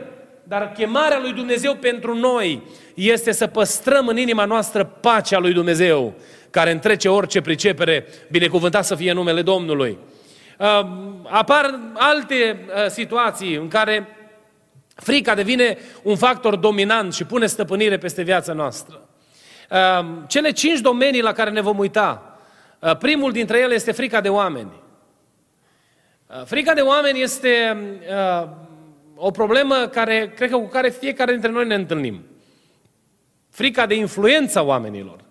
dar 0.44 0.72
chemarea 0.72 1.20
lui 1.20 1.34
Dumnezeu 1.34 1.76
pentru 1.76 2.16
noi 2.16 2.62
este 2.94 3.32
să 3.32 3.48
păstrăm 3.48 4.08
în 4.08 4.18
inima 4.18 4.46
noastră 4.46 4.84
pacea 4.84 5.40
lui 5.40 5.54
Dumnezeu 5.54 6.14
care 6.50 6.72
întrece 6.72 7.10
orice 7.10 7.42
pricepere, 7.42 8.06
binecuvântat 8.32 8.86
să 8.86 8.96
fie 8.96 9.12
numele 9.12 9.42
Domnului. 9.42 9.98
Uh, 10.60 10.88
apar 11.24 11.80
alte 11.94 12.66
uh, 12.68 12.90
situații 12.90 13.56
în 13.56 13.68
care 13.68 14.08
frica 14.96 15.36
devine 15.36 15.78
un 16.04 16.16
factor 16.16 16.56
dominant 16.56 17.14
și 17.14 17.24
pune 17.24 17.46
stăpânire 17.46 17.98
peste 17.98 18.22
viața 18.22 18.54
noastră. 18.54 19.10
Uh, 19.70 20.08
cele 20.28 20.52
cinci 20.52 20.80
domenii 20.80 21.22
la 21.22 21.32
care 21.32 21.50
ne 21.50 21.62
vom 21.62 21.78
uita, 21.78 22.40
primul 23.00 23.32
dintre 23.32 23.60
ele 23.60 23.74
este 23.74 23.92
frica 23.92 24.22
de 24.22 24.30
oameni. 24.30 24.72
Frica 26.46 26.74
de 26.74 26.82
oameni 26.82 27.22
este 27.22 27.78
o 29.16 29.32
problemă 29.32 29.76
care, 29.76 30.34
cred 30.36 30.50
că 30.50 30.58
cu 30.58 30.68
care 30.68 30.90
fiecare 30.90 31.32
dintre 31.32 31.52
noi 31.52 31.68
ne 31.68 31.76
întâlnim. 31.76 32.26
Frica 33.50 33.86
de 33.86 33.96
influența 33.96 34.64
oamenilor. 34.64 35.27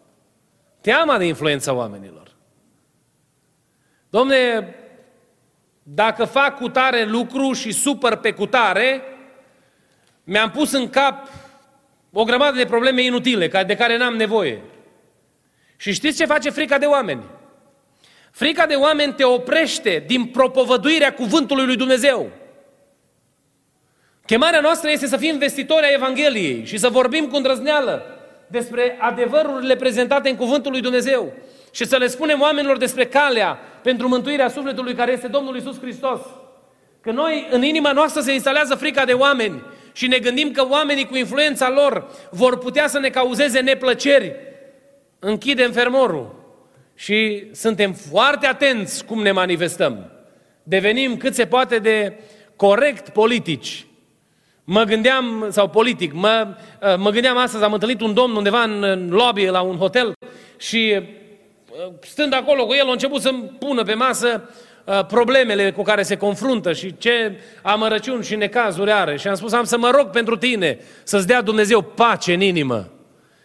Teama 0.86 1.18
de 1.18 1.24
influența 1.24 1.72
oamenilor. 1.72 2.30
Domne, 4.10 4.74
dacă 5.82 6.24
fac 6.24 6.56
cu 6.56 6.68
tare 6.68 7.04
lucru 7.04 7.52
și 7.52 7.72
supăr 7.72 8.16
pe 8.16 8.32
cutare, 8.32 9.02
mi-am 10.24 10.50
pus 10.50 10.72
în 10.72 10.90
cap 10.90 11.28
o 12.12 12.24
grămadă 12.24 12.56
de 12.56 12.64
probleme 12.64 13.02
inutile, 13.02 13.64
de 13.66 13.76
care 13.76 13.96
n-am 13.96 14.16
nevoie. 14.16 14.62
Și 15.76 15.92
știți 15.92 16.16
ce 16.16 16.24
face 16.24 16.50
frica 16.50 16.78
de 16.78 16.86
oameni? 16.86 17.22
Frica 18.30 18.66
de 18.66 18.74
oameni 18.74 19.12
te 19.12 19.24
oprește 19.24 20.04
din 20.06 20.26
propovăduirea 20.26 21.14
cuvântului 21.14 21.66
lui 21.66 21.76
Dumnezeu. 21.76 22.30
Chemarea 24.26 24.60
noastră 24.60 24.90
este 24.90 25.06
să 25.06 25.16
fim 25.16 25.38
vestitori 25.38 25.86
a 25.86 25.92
Evangheliei 25.92 26.64
și 26.64 26.78
să 26.78 26.88
vorbim 26.88 27.26
cu 27.28 27.36
îndrăzneală 27.36 28.15
despre 28.46 28.96
adevărurile 29.00 29.76
prezentate 29.76 30.28
în 30.28 30.36
Cuvântul 30.36 30.70
lui 30.70 30.80
Dumnezeu 30.80 31.32
și 31.70 31.86
să 31.86 31.96
le 31.96 32.06
spunem 32.06 32.40
oamenilor 32.40 32.76
despre 32.76 33.06
calea 33.06 33.58
pentru 33.82 34.08
mântuirea 34.08 34.48
sufletului 34.48 34.94
care 34.94 35.12
este 35.12 35.26
Domnul 35.26 35.56
Isus 35.56 35.80
Hristos. 35.80 36.20
Că 37.00 37.10
noi, 37.10 37.46
în 37.50 37.62
inima 37.62 37.92
noastră, 37.92 38.20
se 38.20 38.32
instalează 38.32 38.74
frica 38.74 39.04
de 39.04 39.12
oameni 39.12 39.62
și 39.92 40.06
ne 40.06 40.18
gândim 40.18 40.50
că 40.50 40.66
oamenii 40.68 41.06
cu 41.06 41.16
influența 41.16 41.70
lor 41.70 42.06
vor 42.30 42.58
putea 42.58 42.88
să 42.88 42.98
ne 42.98 43.08
cauzeze 43.08 43.60
neplăceri. 43.60 44.34
Închidem 45.18 45.72
fermorul 45.72 46.34
și 46.94 47.46
suntem 47.52 47.92
foarte 47.92 48.46
atenți 48.46 49.04
cum 49.04 49.22
ne 49.22 49.32
manifestăm. 49.32 50.10
Devenim 50.62 51.16
cât 51.16 51.34
se 51.34 51.46
poate 51.46 51.78
de 51.78 52.20
corect 52.56 53.08
politici 53.08 53.86
Mă 54.68 54.82
gândeam, 54.82 55.46
sau 55.50 55.68
politic, 55.68 56.12
mă, 56.12 56.46
uh, 56.82 56.96
mă 56.96 57.10
gândeam 57.10 57.36
astăzi, 57.36 57.64
am 57.64 57.72
întâlnit 57.72 58.00
un 58.00 58.14
domn 58.14 58.36
undeva 58.36 58.62
în 58.62 59.08
lobby 59.10 59.46
la 59.46 59.60
un 59.60 59.76
hotel 59.76 60.12
și 60.56 60.98
uh, 60.98 61.92
stând 62.00 62.34
acolo 62.34 62.66
cu 62.66 62.74
el, 62.74 62.88
a 62.88 62.90
început 62.90 63.20
să-mi 63.20 63.42
pună 63.58 63.82
pe 63.82 63.94
masă 63.94 64.50
uh, 64.84 65.06
problemele 65.06 65.72
cu 65.72 65.82
care 65.82 66.02
se 66.02 66.16
confruntă 66.16 66.72
și 66.72 66.96
ce 66.98 67.40
amărăciuni 67.62 68.24
și 68.24 68.36
necazuri 68.36 68.92
are. 68.92 69.16
Și 69.16 69.28
am 69.28 69.34
spus, 69.34 69.52
am 69.52 69.64
să 69.64 69.78
mă 69.78 69.90
rog 69.90 70.10
pentru 70.10 70.36
tine 70.36 70.78
să-ți 71.02 71.26
dea 71.26 71.42
Dumnezeu 71.42 71.82
pace 71.82 72.32
în 72.32 72.40
inimă. 72.40 72.90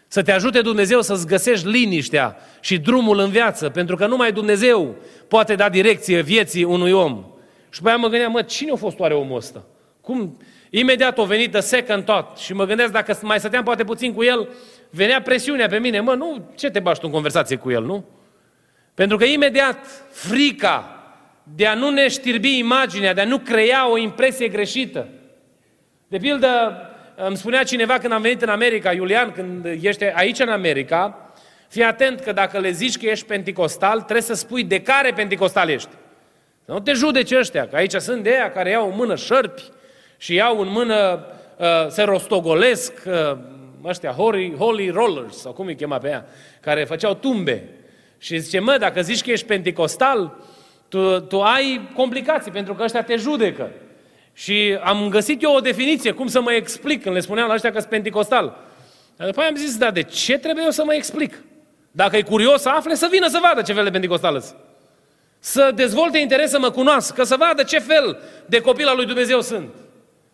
Să 0.07 0.21
te 0.21 0.31
ajute 0.31 0.61
Dumnezeu 0.61 1.01
să-ți 1.01 1.27
găsești 1.27 1.67
liniștea 1.67 2.37
și 2.59 2.77
drumul 2.77 3.19
în 3.19 3.29
viață, 3.29 3.69
pentru 3.69 3.95
că 3.95 4.07
numai 4.07 4.31
Dumnezeu 4.31 4.95
poate 5.27 5.55
da 5.55 5.69
direcție 5.69 6.21
vieții 6.21 6.63
unui 6.63 6.91
om. 6.91 7.25
Și 7.69 7.81
pe 7.81 7.87
aia 7.87 7.97
mă 7.97 8.07
gândeam, 8.07 8.31
mă, 8.31 8.41
cine 8.41 8.71
a 8.71 8.75
fost 8.75 8.99
oare 8.99 9.13
omul 9.13 9.37
ăsta? 9.37 9.63
Cum, 10.01 10.37
Imediat 10.73 11.17
o 11.17 11.25
venit 11.25 11.51
de 11.51 11.59
second 11.59 12.05
tot 12.05 12.37
și 12.37 12.53
mă 12.53 12.65
gândesc 12.65 12.91
dacă 12.91 13.17
mai 13.21 13.39
stăteam 13.39 13.63
poate 13.63 13.83
puțin 13.83 14.13
cu 14.13 14.23
el, 14.23 14.49
venea 14.89 15.21
presiunea 15.21 15.67
pe 15.67 15.77
mine. 15.77 15.99
Mă, 15.99 16.13
nu, 16.13 16.51
ce 16.55 16.69
te 16.69 16.79
bași 16.79 16.99
tu 16.99 17.05
în 17.05 17.13
conversație 17.13 17.55
cu 17.55 17.71
el, 17.71 17.83
nu? 17.83 18.05
Pentru 18.93 19.17
că 19.17 19.23
imediat 19.23 19.77
frica 20.09 20.95
de 21.43 21.67
a 21.67 21.73
nu 21.73 21.89
ne 21.89 22.07
știrbi 22.07 22.57
imaginea, 22.57 23.13
de 23.13 23.21
a 23.21 23.25
nu 23.25 23.37
crea 23.37 23.89
o 23.89 23.97
impresie 23.97 24.47
greșită. 24.47 25.07
De 26.07 26.17
pildă, 26.17 26.81
îmi 27.15 27.37
spunea 27.37 27.63
cineva 27.63 27.97
când 27.97 28.13
am 28.13 28.21
venit 28.21 28.41
în 28.41 28.49
America, 28.49 28.91
Iulian, 28.91 29.31
când 29.31 29.65
ești 29.65 30.03
aici 30.03 30.39
în 30.39 30.49
America, 30.49 31.31
fii 31.67 31.83
atent 31.83 32.19
că 32.19 32.31
dacă 32.31 32.59
le 32.59 32.71
zici 32.71 32.97
că 32.97 33.05
ești 33.05 33.25
penticostal, 33.25 34.01
trebuie 34.01 34.21
să 34.21 34.33
spui 34.33 34.63
de 34.63 34.81
care 34.81 35.11
penticostal 35.11 35.69
ești. 35.69 35.89
Să 36.65 36.71
nu 36.71 36.79
te 36.79 36.93
judeci 36.93 37.31
ăștia, 37.31 37.67
că 37.67 37.75
aici 37.75 37.93
sunt 37.93 38.23
de 38.23 38.29
aia 38.29 38.51
care 38.51 38.69
iau 38.69 38.89
în 38.89 38.95
mână 38.95 39.15
șărpi, 39.15 39.63
și 40.21 40.33
iau 40.33 40.59
în 40.59 40.67
mână, 40.69 41.25
uh, 41.57 41.67
se 41.89 42.03
rostogolesc 42.03 42.93
uh, 43.05 43.37
ăștia 43.83 44.11
holy, 44.11 44.55
holy 44.57 44.89
rollers, 44.89 45.37
sau 45.37 45.51
cum 45.51 45.65
îi 45.65 45.75
chema 45.75 45.97
pe 45.97 46.07
ea, 46.07 46.25
care 46.59 46.83
făceau 46.83 47.13
tumbe. 47.13 47.63
Și 48.17 48.39
zice, 48.39 48.59
mă, 48.59 48.77
dacă 48.79 49.01
zici 49.01 49.23
că 49.23 49.31
ești 49.31 49.45
penticostal, 49.45 50.37
tu, 50.87 51.19
tu 51.19 51.41
ai 51.41 51.89
complicații, 51.95 52.51
pentru 52.51 52.73
că 52.73 52.83
ăștia 52.83 53.03
te 53.03 53.15
judecă. 53.15 53.69
Și 54.33 54.77
am 54.83 55.09
găsit 55.09 55.43
eu 55.43 55.55
o 55.55 55.59
definiție, 55.59 56.11
cum 56.11 56.27
să 56.27 56.41
mă 56.41 56.51
explic 56.51 57.01
când 57.01 57.15
le 57.15 57.21
spuneam 57.21 57.47
la 57.47 57.53
ăștia 57.53 57.71
că 57.71 57.77
sunt 57.77 57.89
penticostal. 57.89 58.57
Dar 59.15 59.27
după 59.27 59.39
aia 59.39 59.49
am 59.49 59.55
zis, 59.55 59.77
da, 59.77 59.91
de 59.91 60.03
ce 60.03 60.37
trebuie 60.37 60.63
eu 60.63 60.71
să 60.71 60.83
mă 60.85 60.93
explic? 60.93 61.43
Dacă 61.91 62.17
e 62.17 62.21
curios 62.21 62.61
să 62.61 62.69
afle, 62.69 62.93
să 62.95 63.07
vină 63.11 63.27
să 63.27 63.39
vadă 63.41 63.61
ce 63.61 63.73
fel 63.73 63.83
de 63.83 63.89
pentecostal 63.89 64.43
Să 65.39 65.71
dezvolte 65.75 66.17
interes 66.17 66.49
să 66.49 66.59
mă 66.59 66.69
cunoască, 66.69 67.23
să 67.23 67.35
vadă 67.35 67.63
ce 67.63 67.79
fel 67.79 68.19
de 68.45 68.61
copil 68.61 68.87
al 68.87 68.95
lui 68.95 69.05
Dumnezeu 69.05 69.41
sunt. 69.41 69.69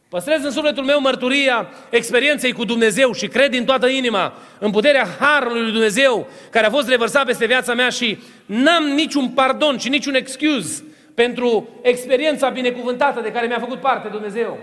Păstrez 0.10 0.44
în 0.44 0.52
sufletul 0.52 0.84
meu 0.84 1.02
mărturia 1.02 1.70
experienței 1.90 2.52
cu 2.52 2.66
Dumnezeu 2.66 3.14
și 3.14 3.28
cred 3.28 3.52
din 3.52 3.66
toată 3.66 3.88
inima 3.88 4.34
în 4.60 4.72
puterea 4.72 5.08
Harului 5.20 5.62
lui 5.62 5.72
Dumnezeu 5.72 6.28
care 6.52 6.66
a 6.66 6.70
fost 6.70 6.90
revărsat 6.90 7.26
peste 7.26 7.46
viața 7.46 7.74
mea 7.74 7.90
și 7.90 8.18
n-am 8.46 8.84
niciun 8.84 9.30
pardon 9.30 9.78
și 9.78 9.90
niciun 9.90 10.16
excuse 10.16 10.84
pentru 11.14 11.70
experiența 11.82 12.50
binecuvântată 12.50 13.22
de 13.22 13.32
care 13.32 13.48
mi-a 13.48 13.60
făcut 13.60 13.80
parte 13.80 14.08
Dumnezeu. 14.08 14.58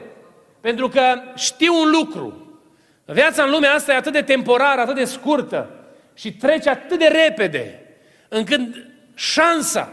Pentru 0.61 0.89
că 0.89 1.03
știu 1.37 1.75
un 1.75 1.91
lucru. 1.91 2.59
Viața 3.05 3.43
în 3.43 3.51
lumea 3.51 3.75
asta 3.75 3.93
e 3.93 3.97
atât 3.97 4.13
de 4.13 4.23
temporară, 4.23 4.81
atât 4.81 4.95
de 4.95 5.05
scurtă 5.05 5.71
și 6.15 6.33
trece 6.33 6.69
atât 6.69 6.99
de 6.99 7.07
repede 7.25 7.81
încât 8.29 8.61
șansa 9.15 9.93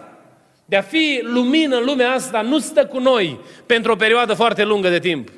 de 0.66 0.76
a 0.76 0.82
fi 0.82 1.20
lumină 1.24 1.78
în 1.78 1.84
lumea 1.84 2.12
asta 2.12 2.42
nu 2.42 2.60
stă 2.60 2.86
cu 2.86 3.00
noi 3.00 3.40
pentru 3.66 3.92
o 3.92 3.96
perioadă 3.96 4.34
foarte 4.34 4.64
lungă 4.64 4.90
de 4.90 5.00
timp. 5.00 5.30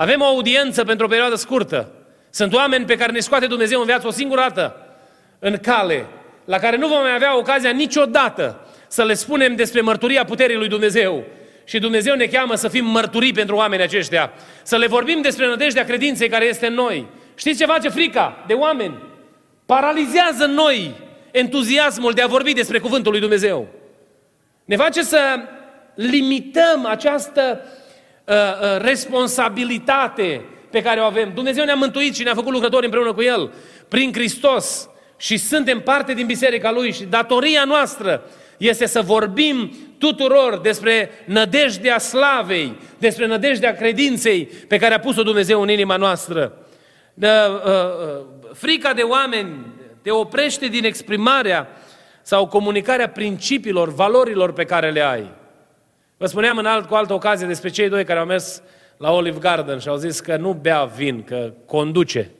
Avem 0.00 0.20
o 0.20 0.24
audiență 0.24 0.84
pentru 0.84 1.06
o 1.06 1.08
perioadă 1.08 1.34
scurtă. 1.34 1.92
Sunt 2.30 2.54
oameni 2.54 2.84
pe 2.84 2.96
care 2.96 3.12
ne 3.12 3.18
scoate 3.18 3.46
Dumnezeu 3.46 3.80
în 3.80 3.86
viață 3.86 4.06
o 4.06 4.10
singură 4.10 4.40
dată 4.40 4.76
în 5.38 5.56
cale, 5.56 6.06
la 6.44 6.58
care 6.58 6.76
nu 6.76 6.88
vom 6.88 7.00
mai 7.00 7.14
avea 7.14 7.38
ocazia 7.38 7.70
niciodată 7.70 8.66
să 8.88 9.04
le 9.04 9.14
spunem 9.14 9.56
despre 9.56 9.80
mărturia 9.80 10.24
puterii 10.24 10.56
lui 10.56 10.68
Dumnezeu. 10.68 11.24
și 11.64 11.78
Dumnezeu 11.78 12.14
ne 12.14 12.26
cheamă 12.26 12.54
să 12.54 12.68
fim 12.68 12.84
mărturii 12.84 13.32
pentru 13.32 13.56
oamenii 13.56 13.84
aceștia. 13.84 14.32
Să 14.62 14.76
le 14.76 14.86
vorbim 14.86 15.20
despre 15.20 15.46
nădejdea 15.46 15.84
credinței 15.84 16.28
care 16.28 16.44
este 16.44 16.66
în 16.66 16.74
noi. 16.74 17.06
Știți 17.34 17.58
ce 17.58 17.66
face 17.66 17.88
frica 17.88 18.44
de 18.46 18.54
oameni? 18.54 18.98
Paralizează 19.66 20.44
în 20.44 20.52
noi 20.52 20.94
entuziasmul 21.30 22.12
de 22.12 22.22
a 22.22 22.26
vorbi 22.26 22.52
despre 22.52 22.78
cuvântul 22.78 23.10
lui 23.10 23.20
Dumnezeu. 23.20 23.68
Ne 24.64 24.76
face 24.76 25.02
să 25.02 25.18
limităm 25.94 26.86
această 26.86 27.60
uh, 27.64 27.66
uh, 27.66 27.79
responsabilitate 28.78 30.44
pe 30.70 30.82
care 30.82 31.00
o 31.00 31.04
avem. 31.04 31.30
Dumnezeu 31.34 31.64
ne-a 31.64 31.74
mântuit 31.74 32.14
și 32.14 32.22
ne-a 32.22 32.34
făcut 32.34 32.52
lucrători 32.52 32.84
împreună 32.84 33.12
cu 33.12 33.22
El 33.22 33.52
prin 33.88 34.12
Hristos 34.12 34.88
și 35.16 35.36
suntem 35.36 35.80
parte 35.80 36.14
din 36.14 36.26
biserica 36.26 36.70
Lui 36.70 36.92
și 36.92 37.04
datoria 37.04 37.64
noastră 37.64 38.22
este 38.56 38.86
să 38.86 39.00
vorbim 39.00 39.72
tuturor 39.98 40.58
despre 40.58 41.10
nădejdea 41.24 41.98
slavei, 41.98 42.76
despre 42.98 43.26
nădejdea 43.26 43.74
credinței 43.74 44.44
pe 44.68 44.78
care 44.78 44.94
a 44.94 45.00
pus-o 45.00 45.22
Dumnezeu 45.22 45.62
în 45.62 45.68
inima 45.68 45.96
noastră. 45.96 46.52
De, 47.14 47.26
uh, 47.26 47.72
uh, 47.72 48.26
frica 48.54 48.92
de 48.92 49.02
oameni 49.02 49.56
te 50.02 50.10
oprește 50.10 50.66
din 50.66 50.84
exprimarea 50.84 51.68
sau 52.22 52.46
comunicarea 52.46 53.08
principiilor, 53.08 53.94
valorilor 53.94 54.52
pe 54.52 54.64
care 54.64 54.90
le 54.90 55.00
ai. 55.00 55.30
Vă 56.20 56.26
spuneam 56.26 56.58
în 56.58 56.66
alt, 56.66 56.88
cu 56.88 56.94
altă 56.94 57.12
ocazie 57.12 57.46
despre 57.46 57.68
cei 57.68 57.88
doi 57.88 58.04
care 58.04 58.18
au 58.18 58.24
mers 58.24 58.62
la 58.96 59.12
Olive 59.12 59.38
Garden 59.38 59.78
și 59.78 59.88
au 59.88 59.96
zis 59.96 60.20
că 60.20 60.36
nu 60.36 60.52
bea 60.52 60.84
vin, 60.84 61.22
că 61.22 61.52
conduce. 61.66 62.30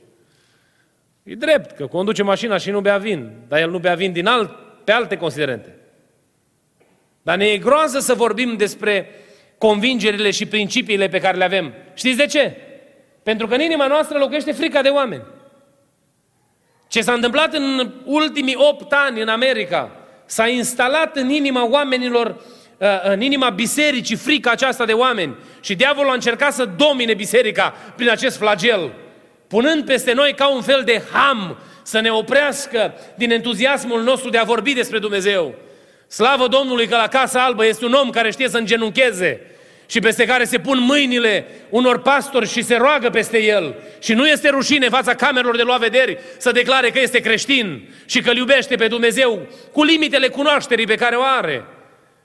E 1.23 1.35
drept 1.35 1.71
că 1.71 1.87
conduce 1.87 2.23
mașina 2.23 2.57
și 2.57 2.69
nu 2.69 2.81
bea 2.81 2.97
vin, 2.97 3.31
dar 3.47 3.59
el 3.59 3.69
nu 3.69 3.77
bea 3.79 3.95
vin 3.95 4.11
din 4.11 4.27
alt, 4.27 4.55
pe 4.83 4.91
alte 4.91 5.17
considerente. 5.17 5.75
Dar 7.21 7.37
ne 7.37 7.45
e 7.45 7.57
groază 7.57 7.99
să 7.99 8.13
vorbim 8.13 8.55
despre 8.57 9.09
convingerile 9.57 10.31
și 10.31 10.45
principiile 10.45 11.07
pe 11.07 11.19
care 11.19 11.37
le 11.37 11.43
avem. 11.43 11.73
Știți 11.93 12.17
de 12.17 12.25
ce? 12.25 12.57
Pentru 13.23 13.47
că 13.47 13.53
în 13.53 13.61
inima 13.61 13.87
noastră 13.87 14.17
locuiește 14.17 14.51
frica 14.51 14.81
de 14.81 14.89
oameni. 14.89 15.23
Ce 16.87 17.01
s-a 17.01 17.13
întâmplat 17.13 17.53
în 17.53 17.91
ultimii 18.05 18.55
opt 18.55 18.93
ani 18.93 19.21
în 19.21 19.27
America, 19.27 19.91
s-a 20.25 20.47
instalat 20.47 21.15
în 21.15 21.29
inima 21.29 21.69
oamenilor, 21.69 22.25
uh, 22.25 22.41
în 23.03 23.21
inima 23.21 23.49
bisericii, 23.49 24.15
frica 24.15 24.51
aceasta 24.51 24.85
de 24.85 24.93
oameni. 24.93 25.35
Și 25.61 25.75
diavolul 25.75 26.11
a 26.11 26.13
încercat 26.13 26.53
să 26.53 26.69
domine 26.77 27.13
biserica 27.13 27.75
prin 27.95 28.09
acest 28.09 28.37
flagel, 28.37 28.91
punând 29.47 29.85
peste 29.85 30.13
noi 30.13 30.33
ca 30.33 30.47
un 30.47 30.61
fel 30.61 30.81
de 30.85 31.01
ham 31.11 31.57
să 31.83 31.99
ne 31.99 32.09
oprească 32.09 32.93
din 33.15 33.31
entuziasmul 33.31 34.03
nostru 34.03 34.29
de 34.29 34.37
a 34.37 34.43
vorbi 34.43 34.73
despre 34.73 34.99
Dumnezeu. 34.99 35.55
Slavă 36.07 36.47
Domnului 36.47 36.87
că 36.87 36.95
la 36.95 37.07
Casa 37.07 37.43
Albă 37.43 37.65
este 37.65 37.85
un 37.85 37.93
om 37.93 38.09
care 38.09 38.31
știe 38.31 38.49
să 38.49 38.57
îngenuncheze 38.57 39.41
și 39.85 39.99
peste 39.99 40.25
care 40.25 40.43
se 40.43 40.59
pun 40.59 40.79
mâinile 40.79 41.45
unor 41.69 42.01
pastori 42.01 42.47
și 42.47 42.61
se 42.61 42.75
roagă 42.75 43.09
peste 43.09 43.43
el. 43.43 43.75
Și 43.99 44.13
nu 44.13 44.27
este 44.27 44.49
rușine 44.49 44.85
în 44.85 44.91
fața 44.91 45.15
camerelor 45.15 45.55
de 45.55 45.63
luat 45.63 45.79
vederi 45.79 46.17
să 46.37 46.51
declare 46.51 46.89
că 46.89 46.99
este 46.99 47.19
creștin 47.19 47.89
și 48.05 48.21
că 48.21 48.29
îl 48.29 48.37
iubește 48.37 48.75
pe 48.75 48.87
Dumnezeu 48.87 49.47
cu 49.71 49.83
limitele 49.83 50.27
cunoașterii 50.27 50.85
pe 50.85 50.95
care 50.95 51.15
o 51.15 51.23
are. 51.23 51.65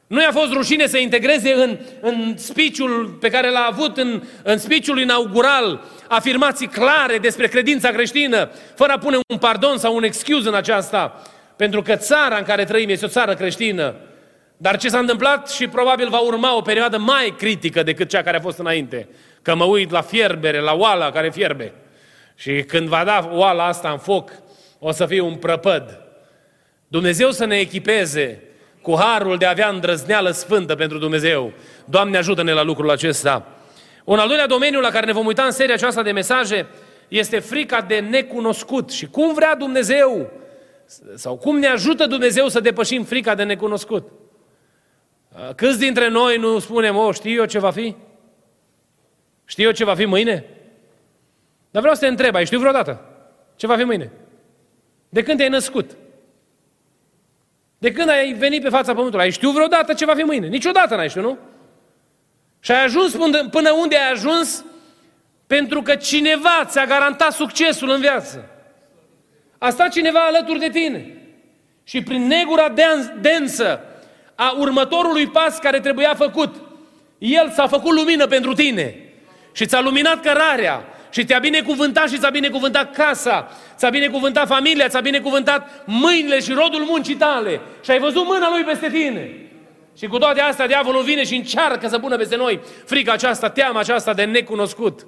Nu 0.06 0.20
i-a 0.20 0.32
fost 0.32 0.52
rușine 0.52 0.86
să 0.86 0.98
integreze 0.98 1.52
în, 1.52 1.78
în 2.00 2.36
spiciul 2.36 3.16
pe 3.20 3.30
care 3.30 3.50
l-a 3.50 3.68
avut, 3.70 3.96
în, 3.96 4.22
în 4.42 4.58
spiciul 4.58 5.00
inaugural, 5.00 5.84
afirmații 6.08 6.66
clare 6.66 7.18
despre 7.18 7.46
credința 7.46 7.90
creștină, 7.90 8.50
fără 8.74 8.92
a 8.92 8.98
pune 8.98 9.18
un 9.28 9.38
pardon 9.38 9.78
sau 9.78 9.96
un 9.96 10.02
excuse 10.02 10.48
în 10.48 10.54
aceasta. 10.54 11.22
Pentru 11.56 11.82
că 11.82 11.96
țara 11.96 12.36
în 12.36 12.44
care 12.44 12.64
trăim 12.64 12.88
este 12.88 13.04
o 13.04 13.08
țară 13.08 13.34
creștină. 13.34 13.94
Dar 14.56 14.76
ce 14.76 14.88
s-a 14.88 14.98
întâmplat 14.98 15.50
și 15.50 15.68
probabil 15.68 16.08
va 16.08 16.18
urma 16.18 16.56
o 16.56 16.60
perioadă 16.60 16.98
mai 16.98 17.34
critică 17.38 17.82
decât 17.82 18.08
cea 18.08 18.22
care 18.22 18.36
a 18.36 18.40
fost 18.40 18.58
înainte. 18.58 19.08
Că 19.42 19.54
mă 19.54 19.64
uit 19.64 19.90
la 19.90 20.00
fierbere, 20.00 20.60
la 20.60 20.74
oala 20.74 21.10
care 21.10 21.30
fierbe. 21.30 21.72
Și 22.34 22.62
când 22.62 22.88
va 22.88 23.04
da 23.04 23.30
oala 23.32 23.66
asta 23.66 23.90
în 23.90 23.98
foc, 23.98 24.30
o 24.78 24.92
să 24.92 25.06
fie 25.06 25.20
un 25.20 25.34
prăpăd. 25.34 26.00
Dumnezeu 26.88 27.30
să 27.30 27.44
ne 27.44 27.56
echipeze 27.56 28.42
cu 28.86 28.96
harul 28.98 29.36
de 29.36 29.46
a 29.46 29.50
avea 29.50 29.68
îndrăzneală 29.68 30.30
sfântă 30.30 30.74
pentru 30.74 30.98
Dumnezeu. 30.98 31.52
Doamne 31.84 32.16
ajută-ne 32.16 32.52
la 32.52 32.62
lucrul 32.62 32.90
acesta. 32.90 33.46
Un 34.04 34.18
al 34.18 34.28
doilea 34.28 34.46
domeniu 34.46 34.80
la 34.80 34.90
care 34.90 35.06
ne 35.06 35.12
vom 35.12 35.26
uita 35.26 35.42
în 35.42 35.50
seria 35.50 35.74
aceasta 35.74 36.02
de 36.02 36.12
mesaje 36.12 36.66
este 37.08 37.38
frica 37.38 37.80
de 37.80 37.98
necunoscut 37.98 38.90
și 38.90 39.06
cum 39.06 39.34
vrea 39.34 39.56
Dumnezeu 39.56 40.30
sau 41.14 41.36
cum 41.36 41.58
ne 41.58 41.66
ajută 41.66 42.06
Dumnezeu 42.06 42.48
să 42.48 42.60
depășim 42.60 43.04
frica 43.04 43.34
de 43.34 43.42
necunoscut. 43.42 44.08
Câți 45.54 45.78
dintre 45.78 46.08
noi 46.08 46.36
nu 46.36 46.58
spunem, 46.58 46.96
o, 46.96 47.12
știu 47.12 47.32
eu 47.32 47.44
ce 47.44 47.58
va 47.58 47.70
fi? 47.70 47.94
Știu 49.44 49.64
eu 49.64 49.70
ce 49.70 49.84
va 49.84 49.94
fi 49.94 50.04
mâine? 50.04 50.44
Dar 51.70 51.80
vreau 51.80 51.94
să 51.94 52.00
te 52.00 52.06
întreb, 52.06 52.34
ai 52.34 52.46
știu 52.46 52.58
vreodată 52.58 53.00
ce 53.56 53.66
va 53.66 53.76
fi 53.76 53.84
mâine? 53.84 54.10
De 55.08 55.22
când 55.22 55.36
te-ai 55.36 55.48
născut? 55.48 55.96
De 57.78 57.92
când 57.92 58.08
ai 58.08 58.32
venit 58.32 58.62
pe 58.62 58.68
fața 58.68 58.94
pământului? 58.94 59.24
Ai 59.24 59.30
știu 59.30 59.50
vreodată 59.50 59.94
ce 59.94 60.04
va 60.04 60.14
fi 60.14 60.22
mâine? 60.22 60.46
Niciodată 60.46 60.96
n-ai 60.96 61.08
știu, 61.08 61.20
nu? 61.20 61.38
Și 62.60 62.70
ai 62.70 62.84
ajuns 62.84 63.14
până, 63.14 63.48
până 63.48 63.72
unde 63.72 63.96
ai 63.96 64.10
ajuns 64.10 64.64
pentru 65.46 65.82
că 65.82 65.94
cineva 65.94 66.64
ți-a 66.64 66.84
garantat 66.84 67.32
succesul 67.32 67.90
în 67.90 68.00
viață. 68.00 68.48
A 69.58 69.70
stat 69.70 69.90
cineva 69.92 70.18
alături 70.18 70.58
de 70.58 70.68
tine. 70.68 71.16
Și 71.84 72.02
prin 72.02 72.26
negura 72.26 72.74
densă 73.20 73.80
a 74.34 74.54
următorului 74.58 75.26
pas 75.26 75.58
care 75.58 75.80
trebuia 75.80 76.14
făcut, 76.14 76.54
El 77.18 77.50
s-a 77.50 77.66
făcut 77.66 77.92
lumină 77.92 78.26
pentru 78.26 78.52
tine. 78.52 78.94
Și 79.52 79.66
ți-a 79.66 79.80
luminat 79.80 80.20
cărarea. 80.20 80.84
Și 81.16 81.24
te-a 81.24 81.38
binecuvântat 81.38 82.08
și 82.08 82.18
ți-a 82.18 82.30
binecuvântat 82.30 82.94
casa, 82.94 83.48
ți-a 83.76 83.88
binecuvântat 83.88 84.46
familia, 84.46 84.88
ți-a 84.88 85.00
binecuvântat 85.00 85.82
mâinile 85.84 86.40
și 86.40 86.52
rodul 86.52 86.84
muncii 86.88 87.14
tale. 87.14 87.60
Și 87.84 87.90
ai 87.90 87.98
văzut 87.98 88.24
mâna 88.24 88.48
Lui 88.50 88.62
peste 88.62 88.88
tine. 88.88 89.30
Și 89.98 90.06
cu 90.06 90.18
toate 90.18 90.40
astea, 90.40 90.66
diavolul 90.66 91.02
vine 91.02 91.24
și 91.24 91.34
încearcă 91.34 91.88
să 91.88 91.98
pună 91.98 92.16
peste 92.16 92.36
noi 92.36 92.60
frica 92.84 93.12
aceasta, 93.12 93.48
teama 93.48 93.80
aceasta 93.80 94.12
de 94.12 94.24
necunoscut. 94.24 95.06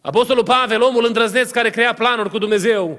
Apostolul 0.00 0.42
Pavel, 0.44 0.82
omul 0.82 1.04
îndrăzneț 1.06 1.50
care 1.50 1.70
crea 1.70 1.94
planuri 1.94 2.30
cu 2.30 2.38
Dumnezeu, 2.38 2.98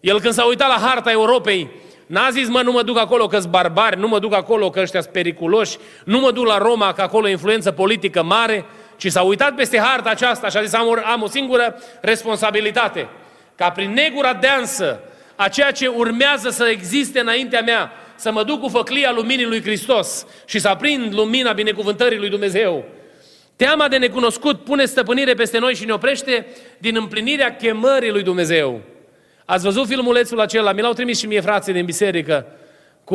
el 0.00 0.20
când 0.20 0.34
s-a 0.34 0.44
uitat 0.44 0.68
la 0.68 0.86
harta 0.86 1.10
Europei, 1.10 1.70
n-a 2.06 2.30
zis, 2.30 2.48
mă, 2.48 2.60
nu 2.62 2.72
mă 2.72 2.82
duc 2.82 2.98
acolo 2.98 3.26
că 3.26 3.40
barbari, 3.48 3.98
nu 3.98 4.08
mă 4.08 4.18
duc 4.18 4.34
acolo 4.34 4.70
că 4.70 4.80
ăștia 4.80 5.00
sunt 5.00 5.12
periculoși, 5.12 5.78
nu 6.04 6.18
mă 6.18 6.30
duc 6.30 6.46
la 6.46 6.58
Roma 6.58 6.92
că 6.92 7.02
acolo 7.02 7.28
e 7.28 7.30
influență 7.30 7.70
politică 7.70 8.22
mare, 8.22 8.64
ci 9.00 9.10
s-a 9.10 9.22
uitat 9.22 9.54
peste 9.54 9.78
harta 9.78 10.10
aceasta 10.10 10.48
și 10.48 10.56
a 10.56 10.62
zis, 10.62 10.72
am 10.72 10.86
o, 10.86 10.94
am 11.04 11.22
o 11.22 11.28
singură 11.28 11.82
responsabilitate, 12.00 13.08
ca 13.54 13.70
prin 13.70 13.92
negura 13.92 14.34
deansă 14.34 15.00
a 15.36 15.48
ceea 15.48 15.70
ce 15.70 15.86
urmează 15.86 16.50
să 16.50 16.64
existe 16.64 17.20
înaintea 17.20 17.60
mea, 17.60 17.92
să 18.14 18.32
mă 18.32 18.44
duc 18.44 18.60
cu 18.60 18.68
făclia 18.68 19.12
luminii 19.12 19.46
lui 19.46 19.62
Hristos 19.62 20.26
și 20.44 20.58
să 20.58 20.68
aprind 20.68 21.14
lumina 21.14 21.52
binecuvântării 21.52 22.18
lui 22.18 22.28
Dumnezeu. 22.28 22.84
Teama 23.56 23.88
de 23.88 23.96
necunoscut 23.96 24.64
pune 24.64 24.84
stăpânire 24.84 25.34
peste 25.34 25.58
noi 25.58 25.74
și 25.74 25.84
ne 25.84 25.92
oprește 25.92 26.46
din 26.78 26.96
împlinirea 26.96 27.56
chemării 27.56 28.10
lui 28.10 28.22
Dumnezeu. 28.22 28.80
Ați 29.44 29.64
văzut 29.64 29.86
filmulețul 29.86 30.40
acela? 30.40 30.72
Mi 30.72 30.80
l-au 30.80 30.92
trimis 30.92 31.18
și 31.18 31.26
mie 31.26 31.40
frații 31.40 31.72
din 31.72 31.84
biserică 31.84 32.46
cu 33.04 33.14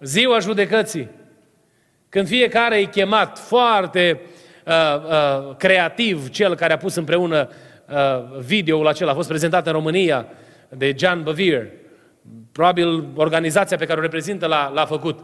ziua 0.00 0.38
judecății. 0.38 1.08
Când 2.08 2.26
fiecare 2.28 2.78
e 2.78 2.84
chemat 2.84 3.38
foarte 3.38 4.20
uh, 4.66 4.72
uh, 4.72 5.56
creativ, 5.56 6.28
cel 6.28 6.54
care 6.54 6.72
a 6.72 6.76
pus 6.76 6.94
împreună 6.94 7.48
uh, 7.88 8.38
videoul 8.38 8.86
acela, 8.86 9.10
a 9.10 9.14
fost 9.14 9.28
prezentat 9.28 9.66
în 9.66 9.72
România 9.72 10.26
de 10.68 10.94
John 10.98 11.22
Bevere. 11.22 11.72
Probabil 12.52 13.04
organizația 13.14 13.76
pe 13.76 13.84
care 13.86 13.98
o 13.98 14.02
reprezintă 14.02 14.46
l-a, 14.46 14.70
l-a 14.74 14.86
făcut. 14.86 15.18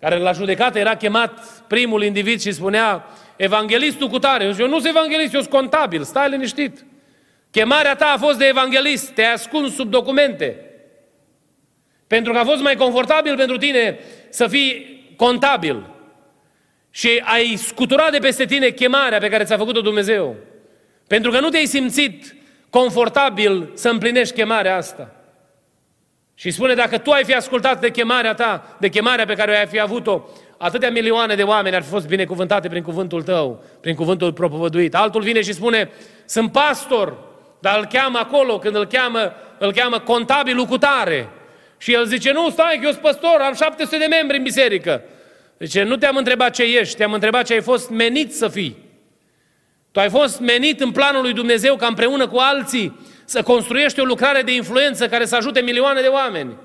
Care 0.00 0.18
la 0.18 0.32
judecată 0.32 0.78
era 0.78 0.96
chemat 0.96 1.40
primul 1.66 2.02
individ 2.02 2.40
și 2.40 2.52
spunea 2.52 3.04
Evanghelistul 3.36 4.08
cu 4.08 4.18
tare. 4.18 4.44
Eu 4.44 4.68
nu 4.68 4.78
sunt 4.78 4.86
evanghelist, 4.86 5.34
eu 5.34 5.40
sunt 5.40 5.52
contabil, 5.52 6.02
stai 6.02 6.30
liniștit. 6.30 6.84
Chemarea 7.50 7.96
ta 7.96 8.12
a 8.14 8.18
fost 8.18 8.38
de 8.38 8.46
evanghelist, 8.46 9.10
te-ai 9.10 9.32
ascuns 9.32 9.74
sub 9.74 9.90
documente. 9.90 10.56
Pentru 12.06 12.32
că 12.32 12.38
a 12.38 12.44
fost 12.44 12.62
mai 12.62 12.74
confortabil 12.74 13.36
pentru 13.36 13.56
tine 13.56 13.98
să 14.28 14.46
fii 14.46 15.00
contabil. 15.16 15.91
Și 16.94 17.22
ai 17.24 17.56
scuturat 17.56 18.10
de 18.10 18.18
peste 18.18 18.44
tine 18.44 18.68
chemarea 18.68 19.18
pe 19.18 19.28
care 19.28 19.44
ți-a 19.44 19.56
făcut-o 19.56 19.80
Dumnezeu. 19.80 20.36
Pentru 21.06 21.30
că 21.30 21.40
nu 21.40 21.48
te-ai 21.48 21.66
simțit 21.66 22.34
confortabil 22.70 23.70
să 23.74 23.88
împlinești 23.88 24.34
chemarea 24.34 24.76
asta. 24.76 25.14
Și 26.34 26.50
spune, 26.50 26.74
dacă 26.74 26.98
tu 26.98 27.10
ai 27.10 27.24
fi 27.24 27.34
ascultat 27.34 27.80
de 27.80 27.90
chemarea 27.90 28.34
ta, 28.34 28.76
de 28.80 28.88
chemarea 28.88 29.24
pe 29.24 29.34
care 29.34 29.58
ai 29.58 29.66
fi 29.66 29.80
avut-o, 29.80 30.28
atâtea 30.58 30.90
milioane 30.90 31.34
de 31.34 31.42
oameni 31.42 31.74
ar 31.74 31.82
fi 31.82 31.88
fost 31.88 32.06
binecuvântate 32.06 32.68
prin 32.68 32.82
cuvântul 32.82 33.22
tău, 33.22 33.64
prin 33.80 33.94
cuvântul 33.94 34.32
propovăduit. 34.32 34.94
Altul 34.94 35.22
vine 35.22 35.42
și 35.42 35.52
spune, 35.52 35.90
sunt 36.24 36.52
pastor, 36.52 37.18
dar 37.60 37.78
îl 37.78 37.86
cheamă 37.86 38.18
acolo, 38.18 38.58
când 38.58 38.76
îl 38.76 38.86
cheamă, 38.86 39.32
îl 39.58 39.72
cheamă 39.72 39.98
contabilul 39.98 40.64
cu 40.64 40.78
tare. 40.78 41.28
Și 41.78 41.92
el 41.92 42.04
zice, 42.04 42.32
nu, 42.32 42.50
stai 42.50 42.76
că 42.76 42.84
eu 42.84 42.90
sunt 42.90 43.02
păstor, 43.02 43.40
am 43.40 43.54
700 43.54 43.98
de 43.98 44.06
membri 44.06 44.36
în 44.36 44.42
biserică. 44.42 45.02
Deci 45.62 45.82
nu 45.82 45.96
te-am 45.96 46.16
întrebat 46.16 46.54
ce 46.54 46.62
ești, 46.62 46.96
te-am 46.96 47.12
întrebat 47.12 47.46
ce 47.46 47.52
ai 47.52 47.62
fost 47.62 47.90
menit 47.90 48.34
să 48.34 48.48
fii. 48.48 48.76
Tu 49.90 50.00
ai 50.00 50.10
fost 50.10 50.40
menit 50.40 50.80
în 50.80 50.90
planul 50.90 51.22
lui 51.22 51.32
Dumnezeu 51.32 51.76
ca 51.76 51.86
împreună 51.86 52.28
cu 52.28 52.36
alții 52.38 53.00
să 53.24 53.42
construiești 53.42 54.00
o 54.00 54.04
lucrare 54.04 54.42
de 54.42 54.54
influență 54.54 55.08
care 55.08 55.24
să 55.24 55.36
ajute 55.36 55.60
milioane 55.60 56.00
de 56.00 56.06
oameni. 56.06 56.56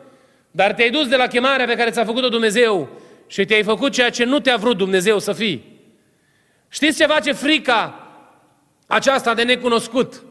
Dar 0.52 0.74
te-ai 0.74 0.90
dus 0.90 1.08
de 1.08 1.16
la 1.16 1.28
chemarea 1.28 1.66
pe 1.66 1.76
care 1.76 1.90
ți-a 1.90 2.06
făcut-o 2.06 2.30
Dumnezeu 2.30 2.90
și 3.28 3.46
te-ai 3.46 3.64
făcut 3.64 3.92
ceea 3.92 4.10
ce 4.10 4.24
nu 4.24 4.40
te-a 4.40 4.58
vrut 4.58 4.78
Dumnezeu 4.78 5.20
să 5.20 5.34
fii. 5.34 5.82
Știți 6.70 6.98
ce 6.98 7.06
face 7.06 7.32
frica 7.32 8.10
aceasta 8.88 9.34
de 9.34 9.44
necunoscut? 9.44 10.24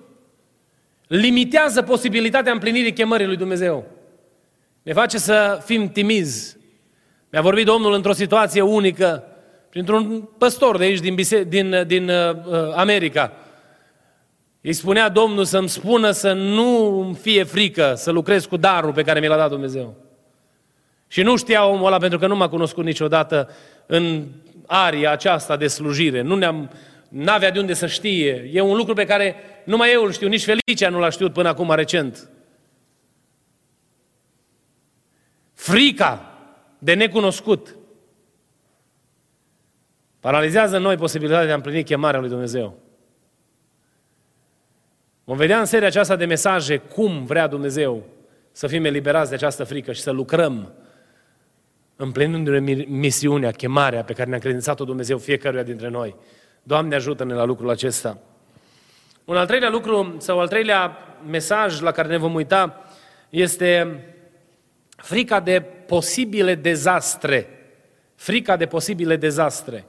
Limitează 1.07 1.83
posibilitatea 1.83 2.53
împlinirii 2.53 2.93
chemării 2.93 3.27
lui 3.27 3.37
Dumnezeu. 3.37 3.87
Ne 4.83 4.93
face 4.93 5.19
să 5.19 5.63
fim 5.65 5.89
timizi. 5.89 6.56
Mi-a 7.31 7.41
vorbit 7.41 7.65
Domnul 7.65 7.93
într-o 7.93 8.12
situație 8.12 8.61
unică, 8.61 9.25
printr-un 9.69 10.29
păstor 10.39 10.77
de 10.77 10.85
aici, 10.85 11.01
din, 11.01 11.15
bise- 11.15 11.45
din, 11.45 11.85
din 11.87 12.09
uh, 12.09 12.37
America. 12.75 13.33
Îi 14.61 14.73
spunea 14.73 15.09
Domnul 15.09 15.45
să-mi 15.45 15.69
spună 15.69 16.11
să 16.11 16.33
nu 16.33 17.01
îmi 17.01 17.15
fie 17.15 17.45
frică 17.45 17.95
să 17.97 18.11
lucrez 18.11 18.45
cu 18.45 18.57
darul 18.57 18.93
pe 18.93 19.03
care 19.03 19.21
mi 19.21 19.27
l-a 19.27 19.37
dat 19.37 19.51
Dumnezeu. 19.51 19.95
Și 21.09 21.23
nu 21.23 21.37
știa 21.37 21.67
omul 21.67 21.87
ăla 21.87 21.99
pentru 21.99 22.19
că 22.19 22.27
nu 22.27 22.37
m-a 22.37 22.49
cunoscut 22.49 22.85
niciodată 22.85 23.51
în 23.87 24.27
aria 24.67 25.11
aceasta 25.11 25.57
de 25.57 25.67
slujire. 25.67 26.21
Nu 26.21 26.35
ne-am, 26.35 26.71
n-avea 27.09 27.51
de 27.51 27.59
unde 27.59 27.75
să 27.75 27.87
știe. 27.87 28.51
E 28.53 28.61
un 28.61 28.77
lucru 28.77 28.95
pe 28.95 29.05
care 29.05 29.37
numai 29.65 29.93
eu 29.93 30.05
îl 30.05 30.12
știu, 30.12 30.29
nici 30.29 30.45
Felicia 30.45 30.89
nu 30.89 30.99
l-a 30.99 31.11
știut 31.11 31.33
până 31.33 31.49
acum 31.49 31.73
recent. 31.75 32.29
Frica 35.55 36.36
de 36.79 36.95
necunoscut 36.95 37.77
paralizează 40.21 40.77
în 40.77 40.83
noi 40.83 40.97
posibilitatea 40.97 41.47
de 41.47 41.53
a 41.53 41.55
împlini 41.55 41.85
chemarea 41.85 42.21
lui 42.21 42.29
Dumnezeu. 42.29 42.79
Vom 45.25 45.37
vedea 45.37 45.59
în 45.59 45.65
seria 45.65 45.87
aceasta 45.87 46.17
de 46.17 46.25
mesaje 46.25 46.77
cum 46.77 47.25
vrea 47.25 47.47
Dumnezeu 47.47 48.07
să 48.53 48.67
fim 48.67 48.85
eliberați 48.85 49.29
de 49.29 49.35
această 49.35 49.65
frică 49.65 49.93
și 49.93 50.01
să 50.01 50.11
lucrăm 50.11 50.73
împlinindu-ne 51.97 52.59
misiunea, 52.89 53.51
chemarea 53.51 54.05
pe 54.05 54.12
care 54.12 54.31
ne-a 54.31 54.39
credințat-o 54.39 54.85
Dumnezeu 54.85 55.19
fiecăruia 55.19 55.62
dintre 55.62 55.89
noi. 55.89 56.15
Doamne, 56.62 56.95
ajută-ne 56.95 57.35
la 57.35 57.45
lucrul 57.45 57.71
acesta. 57.71 58.19
Un 59.25 59.37
al 59.37 59.47
treilea 59.47 59.71
lucru 59.71 60.15
sau 60.19 60.41
al 60.41 60.49
treilea 60.49 60.97
mesaj 61.29 61.81
la 61.81 61.91
care 61.91 62.09
ne 62.09 62.17
vom 62.17 62.35
uita 62.35 62.85
este 63.31 64.01
frica 64.97 65.41
de 65.41 65.61
posibile 65.87 66.55
dezastre. 66.55 67.49
Frica 68.15 68.57
de 68.57 68.67
posibile 68.67 69.17
dezastre. 69.17 69.85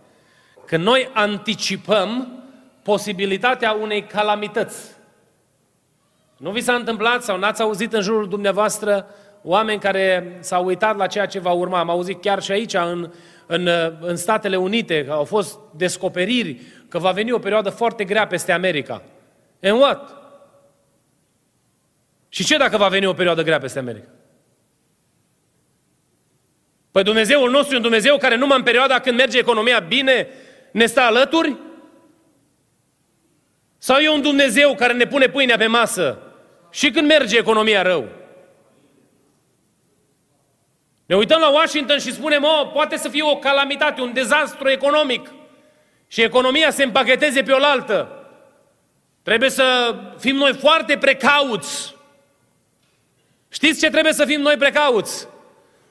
Când 0.65 0.83
noi 0.83 1.09
anticipăm 1.13 2.41
posibilitatea 2.83 3.71
unei 3.71 4.03
calamități. 4.03 4.95
Nu 6.37 6.51
vi 6.51 6.61
s-a 6.61 6.73
întâmplat 6.73 7.23
sau 7.23 7.37
n-ați 7.37 7.61
auzit 7.61 7.93
în 7.93 8.01
jurul 8.01 8.29
dumneavoastră 8.29 9.07
oameni 9.43 9.79
care 9.79 10.37
s-au 10.39 10.65
uitat 10.65 10.97
la 10.97 11.07
ceea 11.07 11.25
ce 11.25 11.39
va 11.39 11.51
urma. 11.51 11.79
Am 11.79 11.89
auzit 11.89 12.21
chiar 12.21 12.41
și 12.41 12.51
aici, 12.51 12.73
în, 12.73 13.11
în, 13.45 13.69
în 13.99 14.15
Statele 14.15 14.55
Unite, 14.55 15.05
că 15.05 15.11
au 15.11 15.23
fost 15.23 15.59
descoperiri 15.75 16.61
că 16.89 16.97
va 16.97 17.11
veni 17.11 17.31
o 17.31 17.39
perioadă 17.39 17.69
foarte 17.69 18.03
grea 18.03 18.27
peste 18.27 18.51
America. 18.51 19.01
And 19.63 19.79
what? 19.79 20.15
Și 22.29 22.45
ce 22.45 22.57
dacă 22.57 22.77
va 22.77 22.87
veni 22.87 23.05
o 23.05 23.13
perioadă 23.13 23.43
grea 23.43 23.59
peste 23.59 23.79
America? 23.79 24.07
Păi 26.91 27.03
Dumnezeul 27.03 27.49
nostru 27.49 27.73
e 27.73 27.77
un 27.77 27.81
Dumnezeu 27.81 28.17
care 28.17 28.35
numai 28.35 28.57
în 28.57 28.63
perioada 28.63 28.99
când 28.99 29.17
merge 29.17 29.37
economia 29.37 29.79
bine 29.79 30.27
ne 30.71 30.85
stă 30.85 31.01
alături? 31.01 31.55
Sau 33.77 33.97
e 33.97 34.09
un 34.09 34.21
Dumnezeu 34.21 34.75
care 34.75 34.93
ne 34.93 35.07
pune 35.07 35.27
pâinea 35.27 35.57
pe 35.57 35.67
masă 35.67 36.19
și 36.71 36.91
când 36.91 37.07
merge 37.07 37.37
economia 37.37 37.81
rău? 37.81 38.07
Ne 41.05 41.15
uităm 41.15 41.39
la 41.39 41.49
Washington 41.49 41.99
și 41.99 42.13
spunem, 42.13 42.43
oh, 42.43 42.69
poate 42.73 42.97
să 42.97 43.09
fie 43.09 43.23
o 43.23 43.37
calamitate, 43.37 44.01
un 44.01 44.13
dezastru 44.13 44.69
economic. 44.69 45.31
Și 46.07 46.21
economia 46.21 46.71
se 46.71 46.83
împacheteze 46.83 47.41
pe 47.41 47.51
oaltă. 47.51 48.11
Trebuie 49.23 49.49
să 49.49 49.95
fim 50.19 50.35
noi 50.35 50.53
foarte 50.53 50.97
precauți. 50.97 51.95
Știți 53.49 53.79
ce 53.79 53.89
trebuie 53.89 54.13
să 54.13 54.25
fim 54.25 54.41
noi 54.41 54.57
precauți? 54.57 55.27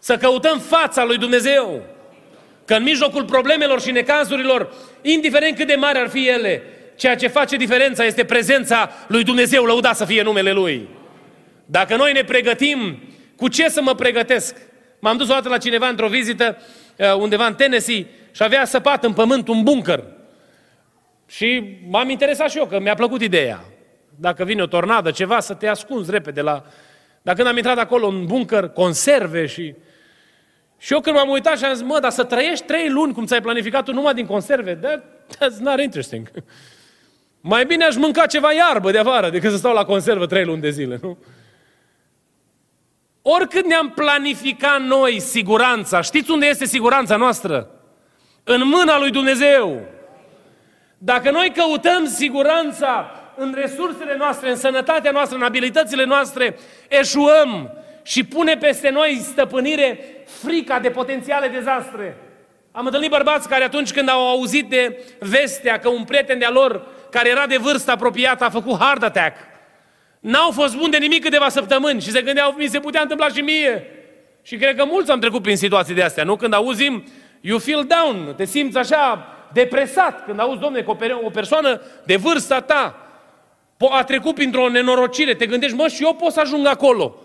Să 0.07 0.17
căutăm 0.17 0.59
fața 0.59 1.05
lui 1.05 1.19
Dumnezeu. 1.19 1.83
Că 2.65 2.75
în 2.75 2.83
mijlocul 2.83 3.25
problemelor 3.25 3.81
și 3.81 3.91
necazurilor, 3.91 4.75
indiferent 5.03 5.57
cât 5.57 5.67
de 5.67 5.75
mari 5.75 5.99
ar 5.99 6.09
fi 6.09 6.29
ele, 6.29 6.63
ceea 6.97 7.17
ce 7.17 7.27
face 7.27 7.57
diferența 7.57 8.05
este 8.05 8.25
prezența 8.25 8.91
lui 9.09 9.25
Dumnezeu, 9.25 9.65
lăuda 9.65 9.93
să 9.93 10.05
fie 10.05 10.23
numele 10.23 10.53
Lui. 10.53 10.89
Dacă 11.65 11.97
noi 11.97 12.13
ne 12.13 12.25
pregătim, 12.25 12.99
cu 13.37 13.49
ce 13.49 13.69
să 13.69 13.83
mă 13.83 13.95
pregătesc? 13.95 14.57
M-am 14.99 15.17
dus 15.17 15.29
o 15.29 15.33
dată 15.33 15.49
la 15.49 15.59
cineva 15.59 15.89
într-o 15.89 16.09
vizită 16.09 16.59
uh, 16.97 17.15
undeva 17.15 17.47
în 17.47 17.55
Tennessee 17.55 18.07
și 18.31 18.43
avea 18.43 18.65
săpat 18.65 19.05
în 19.05 19.13
pământ 19.13 19.49
un 19.49 19.63
bunker. 19.63 20.05
Și 21.29 21.79
m-am 21.89 22.11
interesat 22.11 22.51
și 22.51 22.59
eu, 22.59 22.67
că 22.67 22.81
mi-a 22.81 22.95
plăcut 22.95 23.23
ideea. 23.23 23.65
Dacă 24.17 24.45
vine 24.45 24.63
o 24.63 24.67
tornadă, 24.67 25.11
ceva, 25.11 25.41
să 25.41 25.55
te 25.55 25.69
ascunzi 25.69 26.11
repede 26.11 26.41
la... 26.41 26.65
Dar 27.23 27.35
când 27.35 27.49
am 27.49 27.57
intrat 27.57 27.79
acolo 27.79 28.07
în 28.07 28.27
bunker, 28.27 28.69
conserve 28.69 29.47
și... 29.47 29.75
Și 30.87 30.93
eu 30.93 31.01
când 31.01 31.17
m-am 31.17 31.29
uitat 31.29 31.59
și 31.59 31.65
am 31.65 31.75
zis, 31.75 31.83
mă, 31.83 31.99
dar 32.01 32.11
să 32.11 32.25
trăiești 32.25 32.65
trei 32.65 32.89
luni 32.89 33.13
cum 33.13 33.25
ți-ai 33.25 33.41
planificat 33.41 33.85
tu 33.85 33.93
numai 33.93 34.15
din 34.15 34.27
conserve, 34.27 34.75
that, 34.75 35.03
that's 35.35 35.59
not 35.59 35.81
interesting. 35.81 36.31
Mai 37.41 37.65
bine 37.65 37.85
aș 37.85 37.95
mânca 37.95 38.27
ceva 38.27 38.53
iarbă 38.53 38.91
de 38.91 38.99
afară 38.99 39.31
decât 39.31 39.51
să 39.51 39.57
stau 39.57 39.75
la 39.75 39.85
conservă 39.85 40.27
trei 40.27 40.45
luni 40.45 40.61
de 40.61 40.71
zile, 40.71 40.99
nu? 41.03 41.19
Oricât 43.23 43.67
ne-am 43.67 43.91
planificat 43.91 44.81
noi 44.81 45.21
siguranța, 45.21 46.01
știți 46.01 46.31
unde 46.31 46.47
este 46.47 46.65
siguranța 46.65 47.17
noastră? 47.17 47.71
În 48.45 48.63
mâna 48.65 48.99
lui 48.99 49.11
Dumnezeu. 49.11 49.81
Dacă 50.99 51.31
noi 51.31 51.53
căutăm 51.57 52.07
siguranța 52.07 53.11
în 53.37 53.55
resursele 53.57 54.17
noastre, 54.17 54.51
în 54.51 54.57
sănătatea 54.57 55.11
noastră, 55.11 55.37
în 55.37 55.43
abilitățile 55.43 56.05
noastre, 56.05 56.59
eșuăm 56.89 57.71
și 58.07 58.25
pune 58.25 58.57
peste 58.57 58.89
noi 58.89 59.21
stăpânire 59.23 59.99
frica 60.25 60.79
de 60.79 60.91
potențiale 60.91 61.49
dezastre. 61.49 62.17
Am 62.73 62.85
întâlnit 62.85 63.11
bărbați 63.11 63.49
care 63.49 63.65
atunci 63.65 63.93
când 63.93 64.09
au 64.09 64.29
auzit 64.29 64.69
de 64.69 65.05
vestea 65.19 65.79
că 65.79 65.89
un 65.89 66.05
prieten 66.05 66.39
de-a 66.39 66.51
lor, 66.51 66.87
care 67.11 67.29
era 67.29 67.47
de 67.47 67.57
vârstă 67.57 67.91
apropiată, 67.91 68.45
a 68.45 68.51
făcut 68.51 68.79
heart 68.79 69.03
attack, 69.03 69.37
N-au 70.21 70.51
fost 70.51 70.77
buni 70.77 70.91
de 70.91 70.97
nimic 70.97 71.23
câteva 71.23 71.49
săptămâni 71.49 72.01
și 72.01 72.11
se 72.11 72.23
gândeau, 72.23 72.55
mi 72.59 72.67
se 72.67 72.81
putea 72.81 73.01
întâmpla 73.03 73.29
și 73.29 73.41
mie. 73.41 73.91
Și 74.43 74.57
cred 74.57 74.77
că 74.77 74.85
mulți 74.85 75.11
am 75.11 75.21
trecut 75.21 75.43
prin 75.43 75.57
situații 75.57 75.95
de 75.95 76.03
astea, 76.03 76.25
nu? 76.25 76.37
Când 76.37 76.53
auzim, 76.53 77.05
you 77.41 77.59
feel 77.59 77.85
down, 77.85 78.35
te 78.37 78.45
simți 78.45 78.79
așa 78.79 79.27
depresat 79.53 80.25
când 80.25 80.41
auzi, 80.41 80.61
domne, 80.61 80.83
că 80.83 80.97
o 81.23 81.31
persoană 81.31 81.81
de 82.05 82.17
vârsta 82.17 82.61
ta 82.61 83.07
a 83.91 84.05
trecut 84.05 84.35
printr-o 84.35 84.69
nenorocire, 84.69 85.35
te 85.35 85.47
gândești, 85.47 85.77
mă, 85.77 85.89
și 85.89 86.03
eu 86.03 86.15
pot 86.15 86.33
să 86.33 86.41
ajung 86.41 86.67
acolo. 86.67 87.21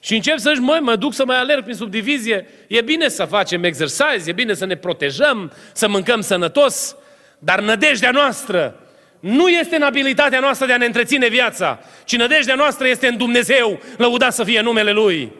Și 0.00 0.14
încep 0.14 0.38
să 0.38 0.50
zici, 0.54 0.62
măi, 0.62 0.80
mă 0.80 0.96
duc 0.96 1.14
să 1.14 1.24
mai 1.24 1.36
alerg 1.36 1.62
prin 1.62 1.74
subdivizie. 1.74 2.48
E 2.66 2.80
bine 2.80 3.08
să 3.08 3.24
facem 3.24 3.64
exercize, 3.64 4.22
e 4.26 4.32
bine 4.32 4.54
să 4.54 4.66
ne 4.66 4.76
protejăm, 4.76 5.52
să 5.72 5.88
mâncăm 5.88 6.20
sănătos, 6.20 6.96
dar 7.38 7.60
nădejdea 7.60 8.10
noastră 8.10 8.80
nu 9.20 9.48
este 9.48 9.76
în 9.76 9.82
abilitatea 9.82 10.40
noastră 10.40 10.66
de 10.66 10.72
a 10.72 10.76
ne 10.76 10.84
întreține 10.84 11.28
viața, 11.28 11.80
ci 12.04 12.16
nădejdea 12.16 12.54
noastră 12.54 12.88
este 12.88 13.06
în 13.06 13.16
Dumnezeu, 13.16 13.80
lăudat 13.96 14.34
să 14.34 14.44
fie 14.44 14.60
numele 14.60 14.92
Lui. 14.92 15.32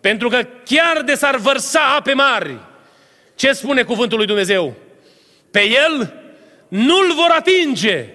Pentru 0.00 0.28
că 0.28 0.46
chiar 0.64 1.02
de 1.02 1.14
s-ar 1.14 1.36
vărsa 1.36 1.94
ape 1.96 2.12
mari, 2.12 2.58
ce 3.34 3.52
spune 3.52 3.82
cuvântul 3.82 4.18
lui 4.18 4.26
Dumnezeu? 4.26 4.74
Pe 5.50 5.60
El 5.60 6.14
nu-L 6.68 7.12
vor 7.14 7.30
atinge, 7.30 8.08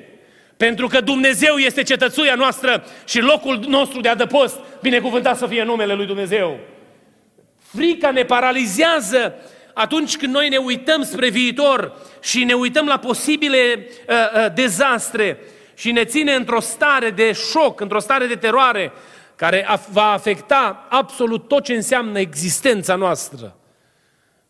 pentru 0.66 0.88
că 0.88 1.02
Dumnezeu 1.02 1.56
este 1.56 1.84
cetățuia 1.84 2.36
noastră 2.36 2.84
și 3.06 3.20
locul 3.20 3.60
nostru 3.68 4.00
de 4.00 4.10
adăpost, 4.10 4.60
binecuvântat 4.82 5.38
să 5.38 5.48
fie 5.48 5.64
numele 5.64 5.94
Lui 5.94 6.06
Dumnezeu. 6.06 6.60
Frica 7.58 8.12
ne 8.12 8.24
paralizează 8.24 9.36
atunci 9.74 10.18
când 10.18 10.34
noi 10.34 10.50
ne 10.50 10.58
uităm 10.58 11.04
spre 11.04 11.30
viitor 11.30 11.94
și 12.22 12.44
ne 12.44 12.54
uităm 12.54 12.86
la 12.86 12.98
posibile 12.98 13.58
uh, 13.78 14.16
uh, 14.16 14.54
dezastre 14.54 15.40
și 15.76 15.92
ne 15.92 16.04
ține 16.06 16.34
într-o 16.34 16.60
stare 16.60 17.10
de 17.10 17.32
șoc, 17.32 17.80
într-o 17.80 18.00
stare 18.00 18.26
de 18.26 18.36
teroare, 18.36 18.92
care 19.36 19.68
va 19.92 20.12
afecta 20.12 20.88
absolut 20.90 21.48
tot 21.48 21.64
ce 21.64 21.74
înseamnă 21.74 22.20
existența 22.20 22.96
noastră. 22.96 23.58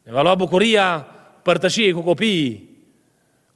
Ne 0.03 0.11
va 0.11 0.21
lua 0.21 0.35
bucuria 0.35 1.07
părtășiei 1.41 1.91
cu 1.91 2.01
copiii. 2.01 2.68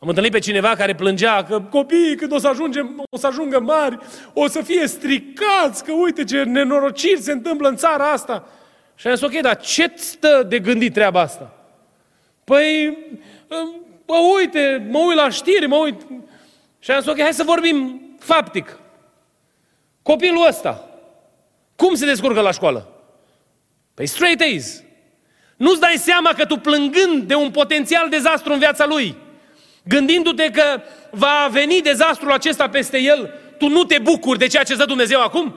Am 0.03 0.09
întâlnit 0.09 0.31
pe 0.31 0.39
cineva 0.39 0.75
care 0.75 0.95
plângea 0.95 1.43
că 1.43 1.61
copiii 1.61 2.15
când 2.15 2.31
o 2.31 2.37
să, 2.37 2.47
ajungem, 2.47 3.03
o 3.09 3.17
să 3.17 3.27
ajungă 3.27 3.59
mari, 3.59 3.97
o 4.33 4.47
să 4.47 4.61
fie 4.61 4.87
stricați, 4.87 5.83
că 5.83 5.91
uite 5.91 6.23
ce 6.23 6.43
nenorociri 6.43 7.21
se 7.21 7.31
întâmplă 7.31 7.67
în 7.67 7.75
țara 7.75 8.11
asta. 8.11 8.47
Și 8.95 9.07
am 9.07 9.15
zis, 9.15 9.23
ok, 9.23 9.41
dar 9.41 9.57
ce 9.57 9.91
stă 9.95 10.45
de 10.47 10.59
gândit 10.59 10.93
treaba 10.93 11.19
asta? 11.19 11.53
Păi, 12.43 12.97
bă, 14.05 14.15
uite, 14.37 14.87
mă 14.89 14.97
uit 14.97 15.17
la 15.17 15.29
știri, 15.29 15.67
mă 15.67 15.75
uit. 15.75 16.01
Și 16.79 16.91
am 16.91 16.99
zis, 16.99 17.09
ok, 17.09 17.19
hai 17.19 17.33
să 17.33 17.43
vorbim 17.43 18.01
faptic. 18.19 18.79
Copilul 20.01 20.47
ăsta, 20.47 20.89
cum 21.75 21.95
se 21.95 22.05
descurcă 22.05 22.41
la 22.41 22.51
școală? 22.51 23.03
Păi 23.93 24.05
straight 24.05 24.41
A's. 24.41 24.83
Nu-ți 25.57 25.79
dai 25.79 25.95
seama 25.97 26.33
că 26.33 26.45
tu 26.45 26.57
plângând 26.57 27.23
de 27.23 27.35
un 27.35 27.51
potențial 27.51 28.09
dezastru 28.09 28.53
în 28.53 28.59
viața 28.59 28.85
lui, 28.85 29.21
gândindu-te 29.83 30.51
că 30.51 30.81
va 31.11 31.47
veni 31.51 31.81
dezastrul 31.81 32.31
acesta 32.31 32.69
peste 32.69 32.97
el, 32.97 33.33
tu 33.57 33.67
nu 33.67 33.83
te 33.83 33.99
bucuri 33.99 34.39
de 34.39 34.47
ceea 34.47 34.63
ce 34.63 34.75
dă 34.75 34.85
Dumnezeu 34.85 35.21
acum? 35.21 35.55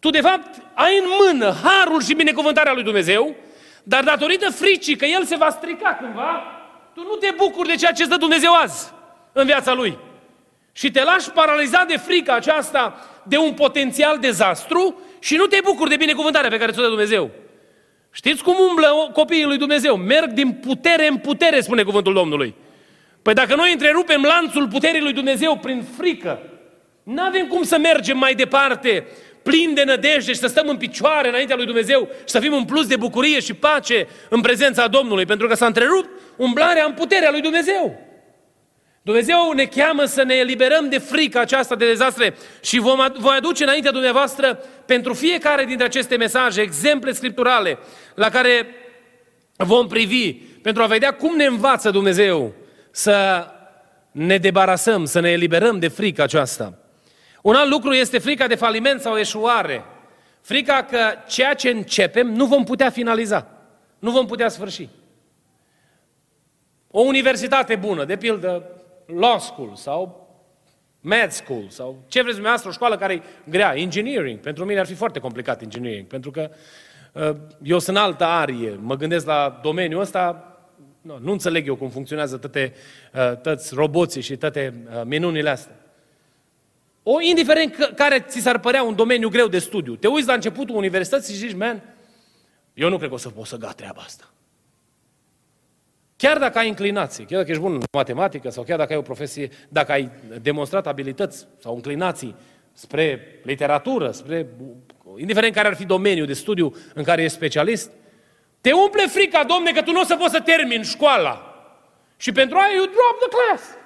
Tu, 0.00 0.10
de 0.10 0.20
fapt, 0.20 0.62
ai 0.74 0.98
în 0.98 1.04
mână 1.26 1.54
harul 1.62 2.02
și 2.02 2.14
binecuvântarea 2.14 2.72
lui 2.72 2.82
Dumnezeu, 2.82 3.34
dar 3.82 4.04
datorită 4.04 4.50
fricii 4.50 4.96
că 4.96 5.04
el 5.04 5.24
se 5.24 5.36
va 5.36 5.50
strica 5.50 5.96
cândva, 6.00 6.42
tu 6.94 7.00
nu 7.02 7.14
te 7.14 7.34
bucuri 7.36 7.68
de 7.68 7.74
ceea 7.74 7.92
ce 7.92 8.02
îți 8.02 8.10
dă 8.10 8.16
Dumnezeu 8.16 8.52
azi 8.54 8.92
în 9.32 9.44
viața 9.44 9.74
lui. 9.74 9.98
Și 10.72 10.90
te 10.90 11.02
lași 11.02 11.30
paralizat 11.30 11.88
de 11.88 11.96
frica 11.96 12.34
aceasta 12.34 13.06
de 13.22 13.36
un 13.36 13.52
potențial 13.52 14.18
dezastru 14.18 15.00
și 15.18 15.36
nu 15.36 15.46
te 15.46 15.58
bucuri 15.64 15.90
de 15.90 15.96
binecuvântarea 15.96 16.50
pe 16.50 16.58
care 16.58 16.72
ți-o 16.72 16.82
dă 16.82 16.88
Dumnezeu. 16.88 17.30
Știți 18.10 18.42
cum 18.42 18.56
umblă 18.68 19.10
copiii 19.12 19.44
lui 19.44 19.58
Dumnezeu? 19.58 19.96
Merg 19.96 20.30
din 20.30 20.52
putere 20.52 21.06
în 21.06 21.16
putere, 21.16 21.60
spune 21.60 21.82
cuvântul 21.82 22.12
Domnului. 22.12 22.54
Păi 23.22 23.34
dacă 23.34 23.54
noi 23.54 23.72
întrerupem 23.72 24.22
lanțul 24.22 24.68
puterii 24.68 25.00
lui 25.00 25.12
Dumnezeu 25.12 25.56
prin 25.56 25.84
frică, 25.96 26.38
nu 27.02 27.22
avem 27.22 27.46
cum 27.46 27.62
să 27.62 27.78
mergem 27.78 28.18
mai 28.18 28.34
departe 28.34 29.06
plin 29.42 29.74
de 29.74 29.84
nădejde 29.84 30.32
și 30.32 30.38
să 30.38 30.46
stăm 30.46 30.68
în 30.68 30.76
picioare 30.76 31.28
înaintea 31.28 31.56
lui 31.56 31.64
Dumnezeu 31.64 32.08
și 32.18 32.30
să 32.30 32.40
fim 32.40 32.52
un 32.52 32.64
plus 32.64 32.86
de 32.86 32.96
bucurie 32.96 33.40
și 33.40 33.54
pace 33.54 34.06
în 34.28 34.40
prezența 34.40 34.86
Domnului, 34.86 35.24
pentru 35.24 35.46
că 35.46 35.54
s-a 35.54 35.66
întrerupt 35.66 36.08
umblarea 36.36 36.84
în 36.84 36.92
puterea 36.92 37.30
lui 37.30 37.40
Dumnezeu. 37.40 38.08
Dumnezeu 39.02 39.52
ne 39.52 39.64
cheamă 39.64 40.04
să 40.04 40.22
ne 40.22 40.34
eliberăm 40.34 40.88
de 40.88 40.98
frica 40.98 41.40
aceasta 41.40 41.74
de 41.74 41.86
dezastre 41.86 42.34
și 42.60 42.78
vom, 42.78 42.98
voi 43.18 43.36
aduce 43.36 43.62
înaintea 43.62 43.90
dumneavoastră 43.90 44.64
pentru 44.86 45.14
fiecare 45.14 45.64
dintre 45.64 45.84
aceste 45.84 46.16
mesaje 46.16 46.60
exemple 46.60 47.12
scripturale 47.12 47.78
la 48.14 48.28
care 48.28 48.66
vom 49.56 49.86
privi 49.86 50.32
pentru 50.62 50.82
a 50.82 50.86
vedea 50.86 51.14
cum 51.14 51.36
ne 51.36 51.44
învață 51.44 51.90
Dumnezeu 51.90 52.54
să 52.98 53.46
ne 54.10 54.38
debarasăm, 54.38 55.04
să 55.04 55.20
ne 55.20 55.30
eliberăm 55.30 55.78
de 55.78 55.88
frica 55.88 56.22
aceasta. 56.22 56.78
Un 57.42 57.54
alt 57.54 57.70
lucru 57.70 57.92
este 57.92 58.18
frica 58.18 58.46
de 58.46 58.54
faliment 58.54 59.00
sau 59.00 59.16
eșuare. 59.16 59.84
Frica 60.40 60.82
că 60.82 60.98
ceea 61.26 61.54
ce 61.54 61.70
începem 61.70 62.26
nu 62.26 62.46
vom 62.46 62.64
putea 62.64 62.90
finaliza, 62.90 63.46
nu 63.98 64.10
vom 64.10 64.26
putea 64.26 64.48
sfârși. 64.48 64.88
O 66.90 67.00
universitate 67.00 67.76
bună, 67.76 68.04
de 68.04 68.16
pildă 68.16 68.62
law 69.06 69.38
school 69.38 69.74
sau 69.74 70.28
med 71.00 71.30
school 71.30 71.68
sau 71.68 72.04
ce 72.08 72.18
vreți 72.20 72.34
dumneavoastră, 72.34 72.70
o 72.70 72.72
școală 72.72 72.96
care 72.96 73.12
e 73.14 73.22
grea, 73.44 73.76
engineering. 73.76 74.38
Pentru 74.38 74.64
mine 74.64 74.80
ar 74.80 74.86
fi 74.86 74.94
foarte 74.94 75.18
complicat 75.18 75.62
engineering, 75.62 76.06
pentru 76.06 76.30
că 76.30 76.50
uh, 77.12 77.36
eu 77.62 77.78
sunt 77.78 77.96
altă 77.96 78.24
arie, 78.24 78.78
mă 78.80 78.96
gândesc 78.96 79.26
la 79.26 79.60
domeniul 79.62 80.00
ăsta, 80.00 80.48
nu, 81.08 81.18
nu 81.22 81.32
înțeleg 81.32 81.66
eu 81.66 81.76
cum 81.76 81.88
funcționează 81.88 82.36
toate, 82.36 82.72
uh, 83.14 83.36
toți 83.36 83.74
roboții 83.74 84.20
și 84.20 84.36
toate 84.36 84.74
uh, 84.86 85.02
minunile 85.04 85.50
astea. 85.50 85.74
O, 87.02 87.20
indiferent 87.20 87.92
care 87.94 88.24
ți 88.28 88.40
s-ar 88.40 88.58
părea 88.58 88.82
un 88.82 88.94
domeniu 88.94 89.28
greu 89.28 89.46
de 89.46 89.58
studiu, 89.58 89.96
te 89.96 90.06
uiți 90.06 90.26
la 90.26 90.32
începutul 90.32 90.76
universității 90.76 91.34
și 91.34 91.40
zici, 91.40 91.56
man, 91.56 91.82
eu 92.74 92.88
nu 92.88 92.96
cred 92.96 93.08
că 93.08 93.14
o 93.14 93.18
să 93.18 93.28
pot 93.28 93.46
să 93.46 93.56
gat 93.56 93.74
treaba 93.74 94.00
asta. 94.04 94.30
Chiar 96.16 96.38
dacă 96.38 96.58
ai 96.58 96.66
inclinații, 96.66 97.24
chiar 97.24 97.38
dacă 97.38 97.50
ești 97.50 97.62
bun 97.62 97.72
în 97.72 97.82
matematică 97.92 98.50
sau 98.50 98.62
chiar 98.62 98.78
dacă 98.78 98.92
ai 98.92 98.98
o 98.98 99.02
profesie, 99.02 99.50
dacă 99.68 99.92
ai 99.92 100.10
demonstrat 100.42 100.86
abilități 100.86 101.46
sau 101.58 101.74
inclinații 101.74 102.34
spre 102.72 103.20
literatură, 103.42 104.10
spre, 104.10 104.46
indiferent 105.16 105.54
care 105.54 105.68
ar 105.68 105.74
fi 105.74 105.84
domeniul 105.84 106.26
de 106.26 106.32
studiu 106.32 106.74
în 106.94 107.02
care 107.02 107.22
ești 107.22 107.36
specialist, 107.36 107.90
te 108.60 108.72
umple 108.72 109.06
frica, 109.06 109.44
domne, 109.44 109.72
că 109.72 109.82
tu 109.82 109.92
nu 109.92 110.00
o 110.00 110.04
să 110.04 110.16
poți 110.16 110.32
să 110.32 110.40
termini 110.40 110.84
școala. 110.84 111.42
Și 112.16 112.32
pentru 112.32 112.56
aia 112.56 112.72
you 112.74 112.84
drop 112.84 113.18
the 113.18 113.28
class. 113.28 113.76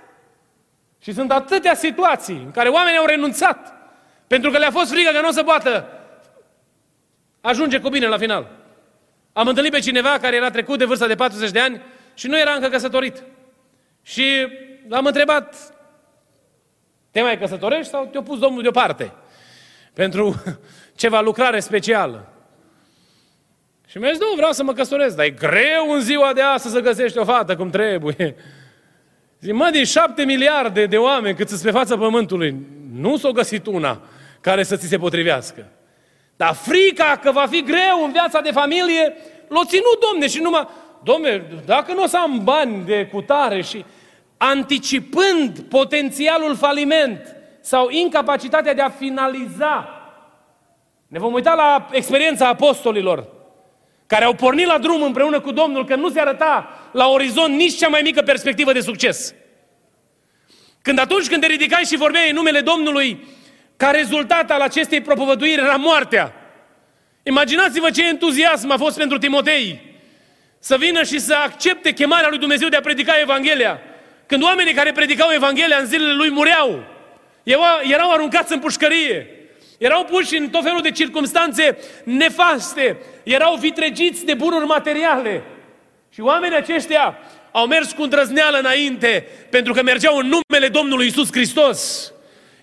Și 0.98 1.12
sunt 1.12 1.32
atâtea 1.32 1.74
situații 1.74 2.42
în 2.44 2.50
care 2.50 2.68
oamenii 2.68 2.98
au 2.98 3.06
renunțat 3.06 3.74
pentru 4.26 4.50
că 4.50 4.58
le-a 4.58 4.70
fost 4.70 4.90
frică 4.90 5.11
că 5.11 5.20
nu 5.20 5.28
o 5.28 5.30
să 5.30 5.42
poată 5.42 5.88
ajunge 7.40 7.80
cu 7.80 7.88
bine 7.88 8.06
la 8.06 8.18
final. 8.18 8.50
Am 9.32 9.46
întâlnit 9.46 9.72
pe 9.72 9.78
cineva 9.78 10.18
care 10.18 10.37
era 10.37 10.50
trecut 10.50 10.78
de 10.78 10.85
vârsta 10.85 11.06
de 11.06 11.14
40 11.14 11.50
de 11.50 11.61
ani 11.61 11.82
și 12.14 12.26
nu 12.26 12.38
era 12.38 12.52
încă 12.52 12.68
căsătorit. 12.68 13.22
Și 14.02 14.24
l-am 14.88 15.06
întrebat, 15.06 15.74
te 17.11 17.22
mai 17.22 17.38
căsătorești 17.38 17.90
sau 17.90 18.06
te-a 18.06 18.22
pus 18.22 18.38
Domnul 18.38 18.62
deoparte? 18.62 19.12
Pentru 19.92 20.42
ceva 21.02 21.20
lucrare 21.20 21.61
specială. 21.61 22.32
Și 23.92 23.98
mi-a 23.98 24.11
zis, 24.11 24.20
nu, 24.20 24.35
vreau 24.37 24.52
să 24.52 24.62
mă 24.62 24.72
căsătoresc, 24.72 25.16
dar 25.16 25.24
e 25.24 25.31
greu 25.31 25.90
în 25.90 26.00
ziua 26.00 26.33
de 26.33 26.40
astăzi 26.40 26.74
să 26.74 26.81
găsești 26.81 27.18
o 27.18 27.24
fată 27.24 27.57
cum 27.57 27.70
trebuie. 27.70 28.37
Zic, 29.40 29.52
mă, 29.55 29.68
din 29.72 29.85
șapte 29.85 30.24
miliarde 30.24 30.87
de 30.87 30.96
oameni 30.96 31.37
cât 31.37 31.48
sunt 31.48 31.61
pe 31.61 31.70
fața 31.70 31.96
pământului, 31.96 32.57
nu 32.94 33.16
s-o 33.16 33.33
găsit 33.33 33.66
una 33.66 34.00
care 34.40 34.62
să 34.62 34.76
ți 34.76 34.87
se 34.87 34.98
potrivească. 34.98 35.66
Dar 36.37 36.55
frica 36.55 37.18
că 37.22 37.33
va 37.33 37.46
fi 37.50 37.62
greu 37.62 38.05
în 38.05 38.12
viața 38.12 38.40
de 38.40 38.50
familie, 38.50 39.16
l-o 39.48 39.64
ținut, 39.64 40.05
domne, 40.11 40.28
și 40.28 40.40
numai, 40.40 40.68
domne, 41.02 41.44
dacă 41.64 41.92
nu 41.92 42.02
o 42.02 42.07
să 42.07 42.18
am 42.18 42.40
bani 42.44 42.85
de 42.85 43.09
cutare 43.12 43.62
și 43.62 43.85
anticipând 44.37 45.61
potențialul 45.61 46.57
faliment 46.57 47.37
sau 47.61 47.88
incapacitatea 47.90 48.74
de 48.74 48.83
a 48.83 48.88
finaliza, 48.88 49.88
ne 51.07 51.18
vom 51.18 51.33
uita 51.33 51.55
la 51.55 51.88
experiența 51.90 52.48
apostolilor, 52.48 53.40
care 54.12 54.25
au 54.25 54.35
pornit 54.35 54.66
la 54.66 54.79
drum 54.79 55.03
împreună 55.03 55.40
cu 55.40 55.53
Domnul, 55.53 55.85
că 55.85 55.94
nu 55.94 56.11
se 56.11 56.20
arăta 56.20 56.81
la 56.92 57.09
orizont 57.09 57.55
nici 57.55 57.77
cea 57.77 57.88
mai 57.88 58.01
mică 58.03 58.22
perspectivă 58.22 58.72
de 58.72 58.81
succes. 58.81 59.35
Când 60.83 60.98
atunci 60.98 61.29
când 61.29 61.40
te 61.40 61.46
ridicai 61.46 61.83
și 61.83 61.96
vorbeai 61.96 62.29
în 62.29 62.35
numele 62.35 62.61
Domnului, 62.61 63.27
ca 63.77 63.90
rezultat 63.90 64.51
al 64.51 64.61
acestei 64.61 65.01
propovăduiri 65.01 65.61
era 65.61 65.77
moartea. 65.77 66.35
Imaginați-vă 67.22 67.90
ce 67.90 68.07
entuziasm 68.07 68.70
a 68.70 68.77
fost 68.77 68.96
pentru 68.96 69.18
Timotei 69.18 69.81
să 70.59 70.77
vină 70.77 71.03
și 71.03 71.18
să 71.18 71.35
accepte 71.35 71.92
chemarea 71.92 72.29
lui 72.29 72.38
Dumnezeu 72.38 72.68
de 72.68 72.77
a 72.77 72.81
predica 72.81 73.20
Evanghelia. 73.20 73.81
Când 74.27 74.42
oamenii 74.42 74.75
care 74.75 74.92
predicau 74.92 75.31
Evanghelia 75.35 75.77
în 75.79 75.87
zilele 75.87 76.12
lui 76.12 76.31
mureau, 76.31 76.85
erau 77.83 78.11
aruncați 78.11 78.53
în 78.53 78.59
pușcărie, 78.59 79.27
erau 79.83 80.05
puși 80.05 80.37
în 80.37 80.49
tot 80.49 80.62
felul 80.62 80.81
de 80.83 80.90
circunstanțe 80.90 81.79
nefaste, 82.05 82.97
erau 83.23 83.55
vitregiți 83.55 84.25
de 84.25 84.35
bunuri 84.35 84.66
materiale. 84.66 85.42
Și 86.11 86.21
oamenii 86.21 86.57
aceștia 86.57 87.18
au 87.51 87.66
mers 87.66 87.92
cu 87.92 88.03
îndrăzneală 88.03 88.59
înainte, 88.59 89.27
pentru 89.51 89.73
că 89.73 89.83
mergeau 89.83 90.16
în 90.16 90.27
numele 90.27 90.68
Domnului 90.68 91.07
Isus 91.07 91.33
Hristos. 91.33 92.12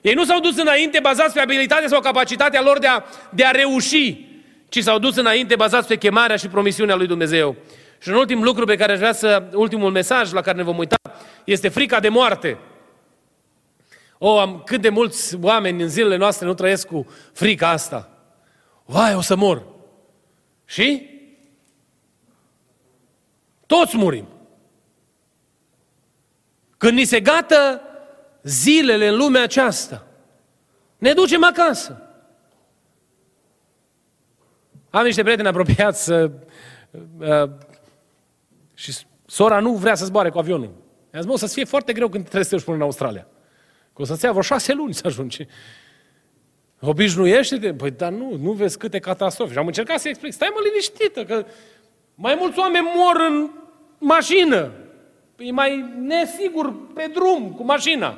Ei 0.01 0.13
nu 0.13 0.23
s-au 0.23 0.39
dus 0.39 0.57
înainte 0.57 0.99
bazați 0.99 1.33
pe 1.33 1.39
abilitatea 1.39 1.87
sau 1.87 1.99
capacitatea 1.99 2.61
lor 2.61 2.79
de 2.79 2.87
a, 2.87 3.03
de 3.29 3.45
a 3.45 3.51
reuși, 3.51 4.25
ci 4.69 4.83
s-au 4.83 4.99
dus 4.99 5.15
înainte 5.15 5.55
bazați 5.55 5.87
pe 5.87 5.97
chemarea 5.97 6.35
și 6.35 6.47
promisiunea 6.47 6.95
lui 6.95 7.07
Dumnezeu. 7.07 7.55
Și 8.01 8.09
un 8.09 8.15
ultim 8.15 8.43
lucru 8.43 8.65
pe 8.65 8.75
care 8.75 8.91
aș 8.91 8.97
vrea 8.97 9.13
să, 9.13 9.43
ultimul 9.53 9.91
mesaj 9.91 10.31
la 10.31 10.41
care 10.41 10.57
ne 10.57 10.63
vom 10.63 10.77
uita, 10.77 10.95
este 11.43 11.69
frica 11.69 11.99
de 11.99 12.09
moarte. 12.09 12.57
O, 14.21 14.39
am, 14.39 14.61
cât 14.65 14.81
de 14.81 14.89
mulți 14.89 15.35
oameni 15.41 15.81
în 15.81 15.89
zilele 15.89 16.15
noastre 16.15 16.45
nu 16.45 16.53
trăiesc 16.53 16.87
cu 16.87 17.05
frica 17.33 17.69
asta. 17.69 18.09
Vai, 18.85 19.15
o 19.15 19.21
să 19.21 19.35
mor. 19.35 19.65
Și? 20.65 21.09
Toți 23.65 23.97
murim. 23.97 24.27
Când 26.77 26.97
ni 26.97 27.03
se 27.03 27.19
gata 27.19 27.81
zilele 28.43 29.07
în 29.07 29.17
lumea 29.17 29.43
aceasta, 29.43 30.07
ne 30.97 31.13
ducem 31.13 31.43
acasă. 31.43 32.01
Am 34.89 35.05
niște 35.05 35.23
prieteni 35.23 35.47
apropiați 35.47 36.11
uh, 36.11 36.31
uh, 37.19 37.49
și 38.73 38.97
sora 39.25 39.59
nu 39.59 39.73
vrea 39.73 39.95
să 39.95 40.05
zboare 40.05 40.29
cu 40.29 40.37
avionul. 40.37 40.71
I-am 41.13 41.21
zis, 41.21 41.25
mă, 41.25 41.33
o 41.33 41.37
să 41.37 41.47
fie 41.47 41.65
foarte 41.65 41.93
greu 41.93 42.09
când 42.09 42.23
trebuie 42.23 42.43
să 42.43 42.55
te 42.55 42.63
până 42.63 42.77
în 42.77 42.83
Australia. 42.83 43.27
Că 43.99 44.05
o 44.05 44.07
să-ți 44.07 44.25
ia 44.25 44.31
vreo 44.31 44.41
șase 44.41 44.73
luni 44.73 44.93
să 44.93 45.01
ajungi. 45.05 45.47
Obișnuiește-te? 46.79 47.73
Păi, 47.73 47.91
dar 47.91 48.11
nu, 48.11 48.37
nu 48.41 48.51
vezi 48.51 48.77
câte 48.77 48.99
catastrofe. 48.99 49.51
Și 49.51 49.57
am 49.57 49.67
încercat 49.67 49.99
să 49.99 50.07
explic. 50.07 50.33
Stai 50.33 50.51
mă 50.53 50.59
liniștită, 50.63 51.25
că 51.25 51.45
mai 52.15 52.35
mulți 52.39 52.59
oameni 52.59 52.87
mor 52.95 53.15
în 53.29 53.49
mașină. 53.97 54.71
E 55.37 55.51
mai 55.51 55.93
nesigur 55.97 56.93
pe 56.93 57.11
drum 57.13 57.51
cu 57.51 57.63
mașina. 57.63 58.17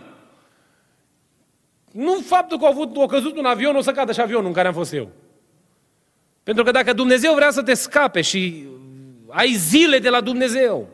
Nu 1.92 2.20
faptul 2.26 2.58
că 2.58 2.66
a, 2.66 2.68
avut, 2.68 2.98
a 2.98 3.06
căzut 3.06 3.38
un 3.38 3.46
avion, 3.46 3.76
o 3.76 3.82
să 3.82 3.92
cadă 3.92 4.12
și 4.12 4.22
avionul 4.22 4.48
în 4.48 4.54
care 4.54 4.68
am 4.68 4.74
fost 4.74 4.94
eu. 4.94 5.10
Pentru 6.44 6.64
că 6.64 6.72
dacă 6.72 6.94
Dumnezeu 6.94 7.34
vrea 7.34 7.52
să 7.52 7.64
te 7.64 7.74
scape 7.74 8.22
și 8.22 8.68
ai 9.28 9.54
zile 9.54 10.00
de 10.00 10.10
la 10.10 10.22
Dumnezeu. 10.22 10.88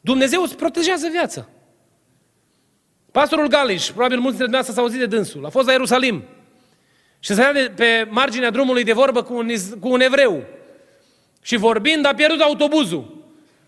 Dumnezeu 0.00 0.42
îți 0.42 0.56
protejează 0.56 1.08
viața. 1.10 1.48
Pastorul 3.18 3.46
Galiș, 3.46 3.90
probabil 3.90 4.18
mulți 4.18 4.36
dintre 4.38 4.44
dumneavoastră 4.44 4.74
s-au 4.74 4.84
auzit 4.84 4.98
de 4.98 5.16
dânsul, 5.16 5.46
a 5.46 5.48
fost 5.48 5.66
la 5.66 5.72
Ierusalim 5.72 6.24
și 7.18 7.34
se 7.34 7.50
de 7.52 7.72
pe 7.76 8.06
marginea 8.10 8.50
drumului 8.50 8.84
de 8.84 8.92
vorbă 8.92 9.22
cu 9.22 9.34
un, 9.34 9.48
cu 9.80 9.88
un 9.88 10.00
evreu. 10.00 10.42
Și 11.42 11.56
vorbind, 11.56 12.06
a 12.06 12.14
pierdut 12.14 12.40
autobuzul. 12.40 13.24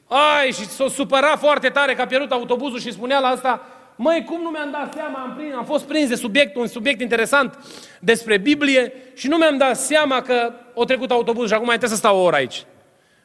Ai, 0.08 0.52
și 0.52 0.66
s-a 0.66 0.88
supărat 0.88 1.38
foarte 1.38 1.68
tare 1.68 1.94
că 1.94 2.00
a 2.00 2.06
pierdut 2.06 2.32
autobuzul 2.32 2.80
și 2.80 2.92
spunea 2.92 3.18
la 3.18 3.28
asta, 3.28 3.66
măi, 3.96 4.24
cum 4.24 4.40
nu 4.42 4.48
mi-am 4.48 4.70
dat 4.70 4.92
seama, 4.94 5.18
am, 5.18 5.34
prins, 5.36 5.54
am 5.54 5.64
fost 5.64 5.84
prins 5.84 6.08
de 6.08 6.14
subiect, 6.14 6.56
un 6.56 6.66
subiect 6.66 7.00
interesant 7.00 7.58
despre 8.00 8.38
Biblie 8.38 8.92
și 9.14 9.28
nu 9.28 9.36
mi-am 9.36 9.56
dat 9.56 9.76
seama 9.76 10.22
că 10.22 10.52
o 10.74 10.84
trecut 10.84 11.10
autobuzul 11.10 11.48
și 11.48 11.54
acum 11.54 11.66
mai 11.66 11.76
trebuie 11.78 11.98
să 11.98 12.04
stau 12.04 12.18
o 12.18 12.22
oră 12.22 12.36
aici. 12.36 12.56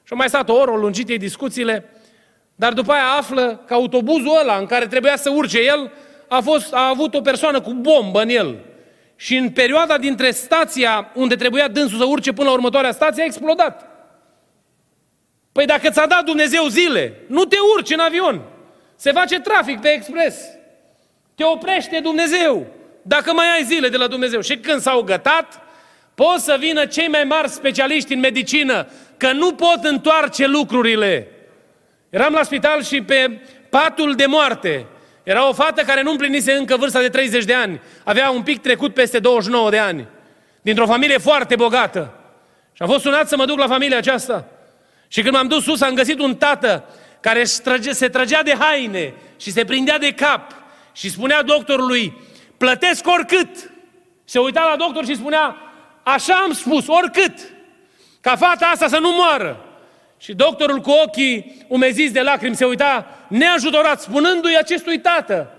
Și 0.03 0.11
au 0.11 0.17
mai 0.17 0.29
stat 0.29 0.49
o 0.49 0.53
oră, 0.53 0.71
au 0.71 0.77
lungit 0.77 1.09
ei 1.09 1.17
discuțiile, 1.17 1.89
dar 2.55 2.73
după 2.73 2.91
aia 2.91 3.15
află 3.17 3.63
că 3.67 3.73
autobuzul 3.73 4.37
ăla 4.41 4.57
în 4.57 4.65
care 4.65 4.87
trebuia 4.87 5.15
să 5.15 5.29
urce 5.29 5.59
el 5.59 5.91
a, 6.27 6.39
fost, 6.39 6.73
a 6.73 6.87
avut 6.87 7.13
o 7.13 7.21
persoană 7.21 7.61
cu 7.61 7.73
bombă 7.73 8.21
în 8.21 8.29
el. 8.29 8.55
Și 9.15 9.35
în 9.35 9.49
perioada 9.49 9.97
dintre 9.97 10.31
stația 10.31 11.11
unde 11.13 11.35
trebuia 11.35 11.67
dânsul 11.67 11.97
să 11.97 12.05
urce 12.05 12.33
până 12.33 12.47
la 12.47 12.53
următoarea 12.53 12.91
stație 12.91 13.23
a 13.23 13.25
explodat. 13.25 13.89
Păi 15.51 15.65
dacă 15.65 15.89
ți-a 15.89 16.05
dat 16.05 16.23
Dumnezeu 16.23 16.67
zile, 16.67 17.13
nu 17.27 17.45
te 17.45 17.57
urci 17.75 17.93
în 17.93 17.99
avion. 17.99 18.41
Se 18.95 19.11
face 19.11 19.39
trafic 19.39 19.79
pe 19.79 19.87
expres. 19.87 20.35
Te 21.35 21.43
oprește 21.43 21.99
Dumnezeu. 21.99 22.67
Dacă 23.01 23.33
mai 23.33 23.45
ai 23.55 23.63
zile 23.63 23.89
de 23.89 23.97
la 23.97 24.07
Dumnezeu. 24.07 24.41
Și 24.41 24.57
când 24.57 24.81
s-au 24.81 25.01
gătat, 25.01 25.61
pot 26.15 26.39
să 26.39 26.55
vină 26.59 26.85
cei 26.85 27.07
mai 27.07 27.23
mari 27.23 27.49
specialiști 27.49 28.13
în 28.13 28.19
medicină, 28.19 28.87
că 29.17 29.31
nu 29.31 29.53
pot 29.53 29.79
întoarce 29.83 30.45
lucrurile. 30.45 31.27
Eram 32.09 32.33
la 32.33 32.43
spital 32.43 32.83
și 32.83 33.01
pe 33.01 33.41
patul 33.69 34.13
de 34.13 34.25
moarte 34.25 34.85
era 35.25 35.47
o 35.47 35.53
fată 35.53 35.81
care 35.81 36.01
nu 36.01 36.11
împlinise 36.11 36.51
încă 36.51 36.77
vârsta 36.77 36.99
de 36.99 37.09
30 37.09 37.43
de 37.43 37.53
ani. 37.53 37.81
Avea 38.03 38.29
un 38.29 38.41
pic 38.43 38.61
trecut 38.61 38.93
peste 38.93 39.19
29 39.19 39.69
de 39.69 39.77
ani. 39.77 40.07
Dintr-o 40.61 40.85
familie 40.85 41.17
foarte 41.17 41.55
bogată. 41.55 42.13
Și 42.73 42.81
am 42.81 42.87
fost 42.87 43.01
sunat 43.01 43.27
să 43.27 43.35
mă 43.35 43.45
duc 43.45 43.57
la 43.57 43.67
familia 43.67 43.97
aceasta. 43.97 44.45
Și 45.07 45.21
când 45.21 45.33
m-am 45.33 45.47
dus 45.47 45.63
sus, 45.63 45.81
am 45.81 45.93
găsit 45.93 46.19
un 46.19 46.35
tată 46.35 46.83
care 47.19 47.43
se 47.91 48.07
trăgea 48.07 48.43
de 48.43 48.55
haine 48.59 49.13
și 49.37 49.51
se 49.51 49.65
prindea 49.65 49.97
de 49.97 50.11
cap 50.11 50.51
și 50.93 51.09
spunea 51.09 51.43
doctorului, 51.43 52.21
plătesc 52.57 53.07
oricât. 53.07 53.71
Se 54.23 54.39
uita 54.39 54.67
la 54.69 54.75
doctor 54.75 55.05
și 55.05 55.15
spunea, 55.15 55.57
așa 56.03 56.35
am 56.35 56.53
spus, 56.53 56.87
oricât, 56.87 57.39
ca 58.21 58.35
fata 58.35 58.65
asta 58.65 58.87
să 58.87 58.97
nu 58.97 59.11
moară. 59.11 59.65
Și 60.17 60.33
doctorul 60.33 60.79
cu 60.79 60.91
ochii 61.05 61.65
umeziți 61.67 62.13
de 62.13 62.21
lacrimi 62.21 62.55
se 62.55 62.65
uita 62.65 63.07
neajutorat, 63.29 64.01
spunându-i 64.01 64.57
acestui 64.57 64.99
tată, 64.99 65.51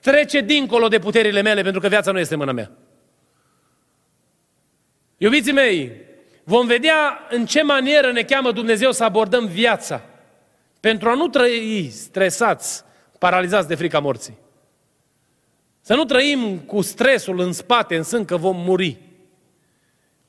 trece 0.00 0.40
dincolo 0.40 0.88
de 0.88 0.98
puterile 0.98 1.42
mele 1.42 1.62
pentru 1.62 1.80
că 1.80 1.88
viața 1.88 2.12
nu 2.12 2.18
este 2.18 2.36
mâna 2.36 2.52
mea. 2.52 2.70
Iubiții 5.16 5.52
mei, 5.52 5.92
vom 6.44 6.66
vedea 6.66 7.26
în 7.30 7.46
ce 7.46 7.62
manieră 7.62 8.12
ne 8.12 8.22
cheamă 8.22 8.52
Dumnezeu 8.52 8.92
să 8.92 9.04
abordăm 9.04 9.46
viața 9.46 10.02
pentru 10.80 11.08
a 11.08 11.14
nu 11.14 11.28
trăi 11.28 11.90
stresați, 11.92 12.84
paralizați 13.18 13.68
de 13.68 13.74
frica 13.74 13.98
morții. 13.98 14.38
Să 15.80 15.94
nu 15.94 16.04
trăim 16.04 16.58
cu 16.58 16.80
stresul 16.80 17.40
în 17.40 17.52
spate, 17.52 17.96
în 17.96 18.02
sân 18.02 18.24
că 18.24 18.36
vom 18.36 18.56
muri. 18.56 18.98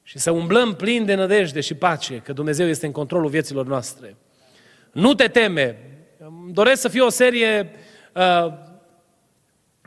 Și 0.10 0.18
să 0.18 0.32
umblăm 0.32 0.76
plin 0.76 1.06
de 1.06 1.14
nădejde 1.14 1.62
și 1.62 1.74
pace, 1.74 2.16
că 2.16 2.34
Dumnezeu 2.34 2.68
este 2.68 2.86
în 2.86 2.92
controlul 2.92 3.30
vieților 3.30 3.66
noastre. 3.66 4.16
Nu 4.92 5.14
te 5.14 5.28
teme. 5.28 5.78
Doresc 6.52 6.82
să 6.82 6.88
fie 6.88 7.02
o 7.02 7.10
serie 7.10 7.72
uh, 8.14 8.54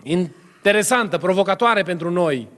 interesantă, 0.03 1.19
provocatoare 1.19 1.83
pentru 1.83 2.11
noi. 2.11 2.49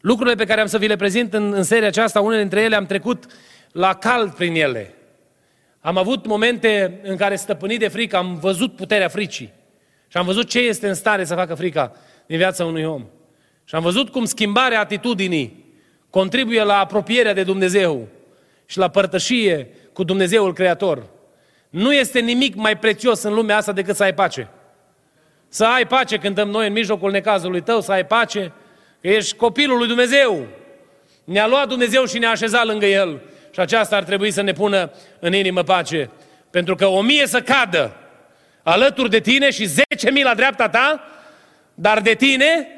Lucrurile 0.00 0.34
pe 0.34 0.44
care 0.44 0.60
am 0.60 0.66
să 0.66 0.78
vi 0.78 0.86
le 0.86 0.96
prezint 0.96 1.34
în, 1.34 1.52
în 1.52 1.62
seria 1.62 1.86
aceasta, 1.86 2.20
unele 2.20 2.40
dintre 2.40 2.60
ele 2.60 2.76
am 2.76 2.86
trecut 2.86 3.24
la 3.72 3.94
cald 3.94 4.34
prin 4.34 4.54
ele. 4.54 4.94
Am 5.80 5.96
avut 5.96 6.26
momente 6.26 7.00
în 7.02 7.16
care 7.16 7.36
stăpânit 7.36 7.78
de 7.78 7.88
frică, 7.88 8.16
am 8.16 8.38
văzut 8.38 8.76
puterea 8.76 9.08
fricii. 9.08 9.52
Și 10.08 10.16
am 10.16 10.24
văzut 10.24 10.48
ce 10.48 10.58
este 10.58 10.88
în 10.88 10.94
stare 10.94 11.24
să 11.24 11.34
facă 11.34 11.54
frica 11.54 11.92
din 12.26 12.36
viața 12.36 12.64
unui 12.64 12.84
om. 12.84 13.06
Și 13.64 13.74
am 13.74 13.82
văzut 13.82 14.08
cum 14.08 14.24
schimbarea 14.24 14.80
atitudinii 14.80 15.66
contribuie 16.10 16.62
la 16.62 16.78
apropierea 16.78 17.32
de 17.32 17.42
Dumnezeu 17.42 18.08
și 18.66 18.78
la 18.78 18.88
părtășie 18.88 19.68
cu 19.92 20.04
Dumnezeul 20.04 20.52
Creator. 20.52 21.06
Nu 21.70 21.94
este 21.94 22.20
nimic 22.20 22.54
mai 22.54 22.78
prețios 22.78 23.22
în 23.22 23.34
lumea 23.34 23.56
asta 23.56 23.72
decât 23.72 23.96
să 23.96 24.02
ai 24.02 24.14
pace. 24.14 24.48
Să 25.48 25.64
ai 25.64 25.86
pace, 25.86 26.16
cântăm 26.16 26.48
noi 26.48 26.66
în 26.66 26.72
mijlocul 26.72 27.10
necazului 27.10 27.60
tău, 27.62 27.80
să 27.80 27.92
ai 27.92 28.06
pace, 28.06 28.52
că 29.00 29.08
ești 29.08 29.36
copilul 29.36 29.78
lui 29.78 29.86
Dumnezeu. 29.86 30.46
Ne-a 31.24 31.46
luat 31.46 31.68
Dumnezeu 31.68 32.04
și 32.04 32.18
ne-a 32.18 32.30
așezat 32.30 32.66
lângă 32.66 32.86
El. 32.86 33.20
Și 33.50 33.60
aceasta 33.60 33.96
ar 33.96 34.04
trebui 34.04 34.30
să 34.30 34.42
ne 34.42 34.52
pună 34.52 34.90
în 35.18 35.34
inimă 35.34 35.62
pace. 35.62 36.10
Pentru 36.50 36.74
că 36.74 36.86
o 36.86 37.00
mie 37.00 37.26
să 37.26 37.40
cadă 37.40 37.96
alături 38.62 39.10
de 39.10 39.20
tine 39.20 39.50
și 39.50 39.64
zece 39.64 40.10
mii 40.10 40.22
la 40.22 40.34
dreapta 40.34 40.68
ta, 40.68 41.04
dar 41.74 42.00
de 42.00 42.14
tine 42.14 42.68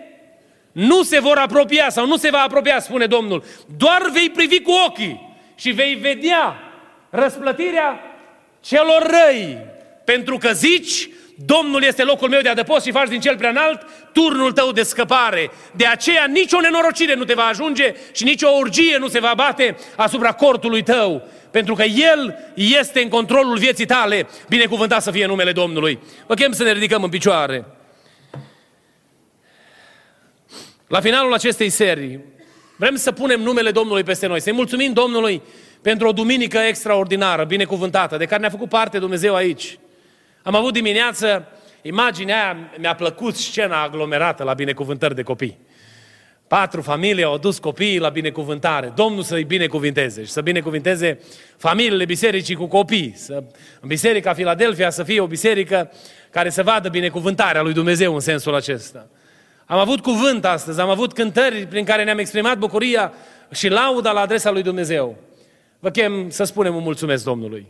nu 0.72 1.02
se 1.02 1.20
vor 1.20 1.36
apropia 1.36 1.86
sau 1.88 2.06
nu 2.06 2.16
se 2.16 2.30
va 2.30 2.38
apropia, 2.38 2.80
spune 2.80 3.06
Domnul. 3.06 3.44
Doar 3.76 4.10
vei 4.12 4.30
privi 4.30 4.60
cu 4.60 4.72
ochii 4.86 5.36
și 5.54 5.70
vei 5.70 5.94
vedea 5.94 6.56
răsplătirea 7.10 8.00
celor 8.60 9.10
răi. 9.10 9.58
Pentru 10.04 10.36
că 10.36 10.52
zici, 10.52 11.08
Domnul 11.44 11.82
este 11.82 12.02
locul 12.02 12.28
meu 12.28 12.40
de 12.40 12.48
adăpost 12.48 12.84
și 12.84 12.92
faci 12.92 13.08
din 13.08 13.20
cel 13.20 13.36
prea 13.36 13.50
înalt 13.50 13.86
turnul 14.12 14.52
tău 14.52 14.72
de 14.72 14.82
scăpare. 14.82 15.50
De 15.76 15.86
aceea 15.86 16.24
nicio 16.24 16.60
nenorocire 16.60 17.14
nu 17.14 17.24
te 17.24 17.34
va 17.34 17.44
ajunge 17.44 17.94
și 18.12 18.24
nicio 18.24 18.48
urgie 18.58 18.96
nu 18.98 19.08
se 19.08 19.20
va 19.20 19.32
bate 19.36 19.76
asupra 19.96 20.32
cortului 20.32 20.82
tău. 20.82 21.28
Pentru 21.50 21.74
că 21.74 21.82
El 21.82 22.38
este 22.54 23.02
în 23.02 23.08
controlul 23.08 23.58
vieții 23.58 23.86
tale. 23.86 24.28
Binecuvântat 24.48 25.02
să 25.02 25.10
fie 25.10 25.26
numele 25.26 25.52
Domnului. 25.52 25.98
Vă 26.26 26.34
chem 26.34 26.52
să 26.52 26.62
ne 26.62 26.72
ridicăm 26.72 27.02
în 27.02 27.10
picioare. 27.10 27.64
La 30.90 31.00
finalul 31.00 31.32
acestei 31.32 31.68
serii, 31.68 32.20
vrem 32.76 32.96
să 32.96 33.12
punem 33.12 33.40
numele 33.40 33.70
Domnului 33.70 34.02
peste 34.02 34.26
noi, 34.26 34.40
să-i 34.40 34.52
mulțumim 34.52 34.92
Domnului 34.92 35.42
pentru 35.82 36.08
o 36.08 36.12
duminică 36.12 36.58
extraordinară, 36.58 37.44
binecuvântată, 37.44 38.16
de 38.16 38.24
care 38.24 38.40
ne-a 38.40 38.50
făcut 38.50 38.68
parte 38.68 38.98
Dumnezeu 38.98 39.34
aici. 39.34 39.78
Am 40.42 40.54
avut 40.54 40.72
dimineață, 40.72 41.46
imaginea 41.82 42.42
aia 42.42 42.56
mi-a 42.78 42.94
plăcut 42.94 43.36
scena 43.36 43.82
aglomerată 43.82 44.44
la 44.44 44.54
binecuvântări 44.54 45.14
de 45.14 45.22
copii. 45.22 45.58
Patru 46.48 46.82
familii 46.82 47.24
au 47.24 47.38
dus 47.38 47.58
copiii 47.58 47.98
la 47.98 48.08
binecuvântare. 48.08 48.92
Domnul 48.94 49.22
să-i 49.22 49.44
binecuvinteze 49.44 50.24
și 50.24 50.30
să 50.30 50.40
binecuvinteze 50.40 51.20
familiile 51.56 52.04
bisericii 52.04 52.54
cu 52.54 52.66
copii. 52.66 53.12
Să, 53.16 53.42
în 53.80 53.88
Biserica 53.88 54.32
Filadelfia 54.32 54.90
să 54.90 55.02
fie 55.02 55.20
o 55.20 55.26
biserică 55.26 55.92
care 56.30 56.50
să 56.50 56.62
vadă 56.62 56.88
binecuvântarea 56.88 57.62
lui 57.62 57.72
Dumnezeu 57.72 58.14
în 58.14 58.20
sensul 58.20 58.54
acesta. 58.54 59.06
Am 59.70 59.78
avut 59.78 60.00
cuvânt 60.00 60.44
astăzi, 60.44 60.80
am 60.80 60.88
avut 60.88 61.12
cântări 61.12 61.66
prin 61.66 61.84
care 61.84 62.04
ne-am 62.04 62.18
exprimat 62.18 62.58
bucuria 62.58 63.12
și 63.50 63.68
lauda 63.68 64.12
la 64.12 64.20
adresa 64.20 64.50
lui 64.50 64.62
Dumnezeu. 64.62 65.16
Vă 65.78 65.90
chem 65.90 66.30
să 66.30 66.44
spunem 66.44 66.74
un 66.74 66.82
mulțumesc 66.82 67.24
Domnului 67.24 67.66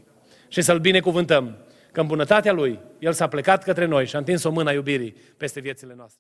și 0.49 0.61
să-L 0.63 0.79
binecuvântăm 0.79 1.57
că 1.93 2.01
în 2.01 2.07
bunătatea 2.07 2.53
Lui 2.53 2.79
El 2.99 3.13
s-a 3.13 3.27
plecat 3.27 3.65
către 3.65 3.85
noi 3.85 4.07
și 4.07 4.15
a 4.15 4.19
întins 4.19 4.45
o 4.45 4.51
mână 4.51 4.71
a 4.71 4.73
iubirii 4.73 5.17
peste 5.37 5.61
viețile 5.61 5.95
noastre. 5.97 6.19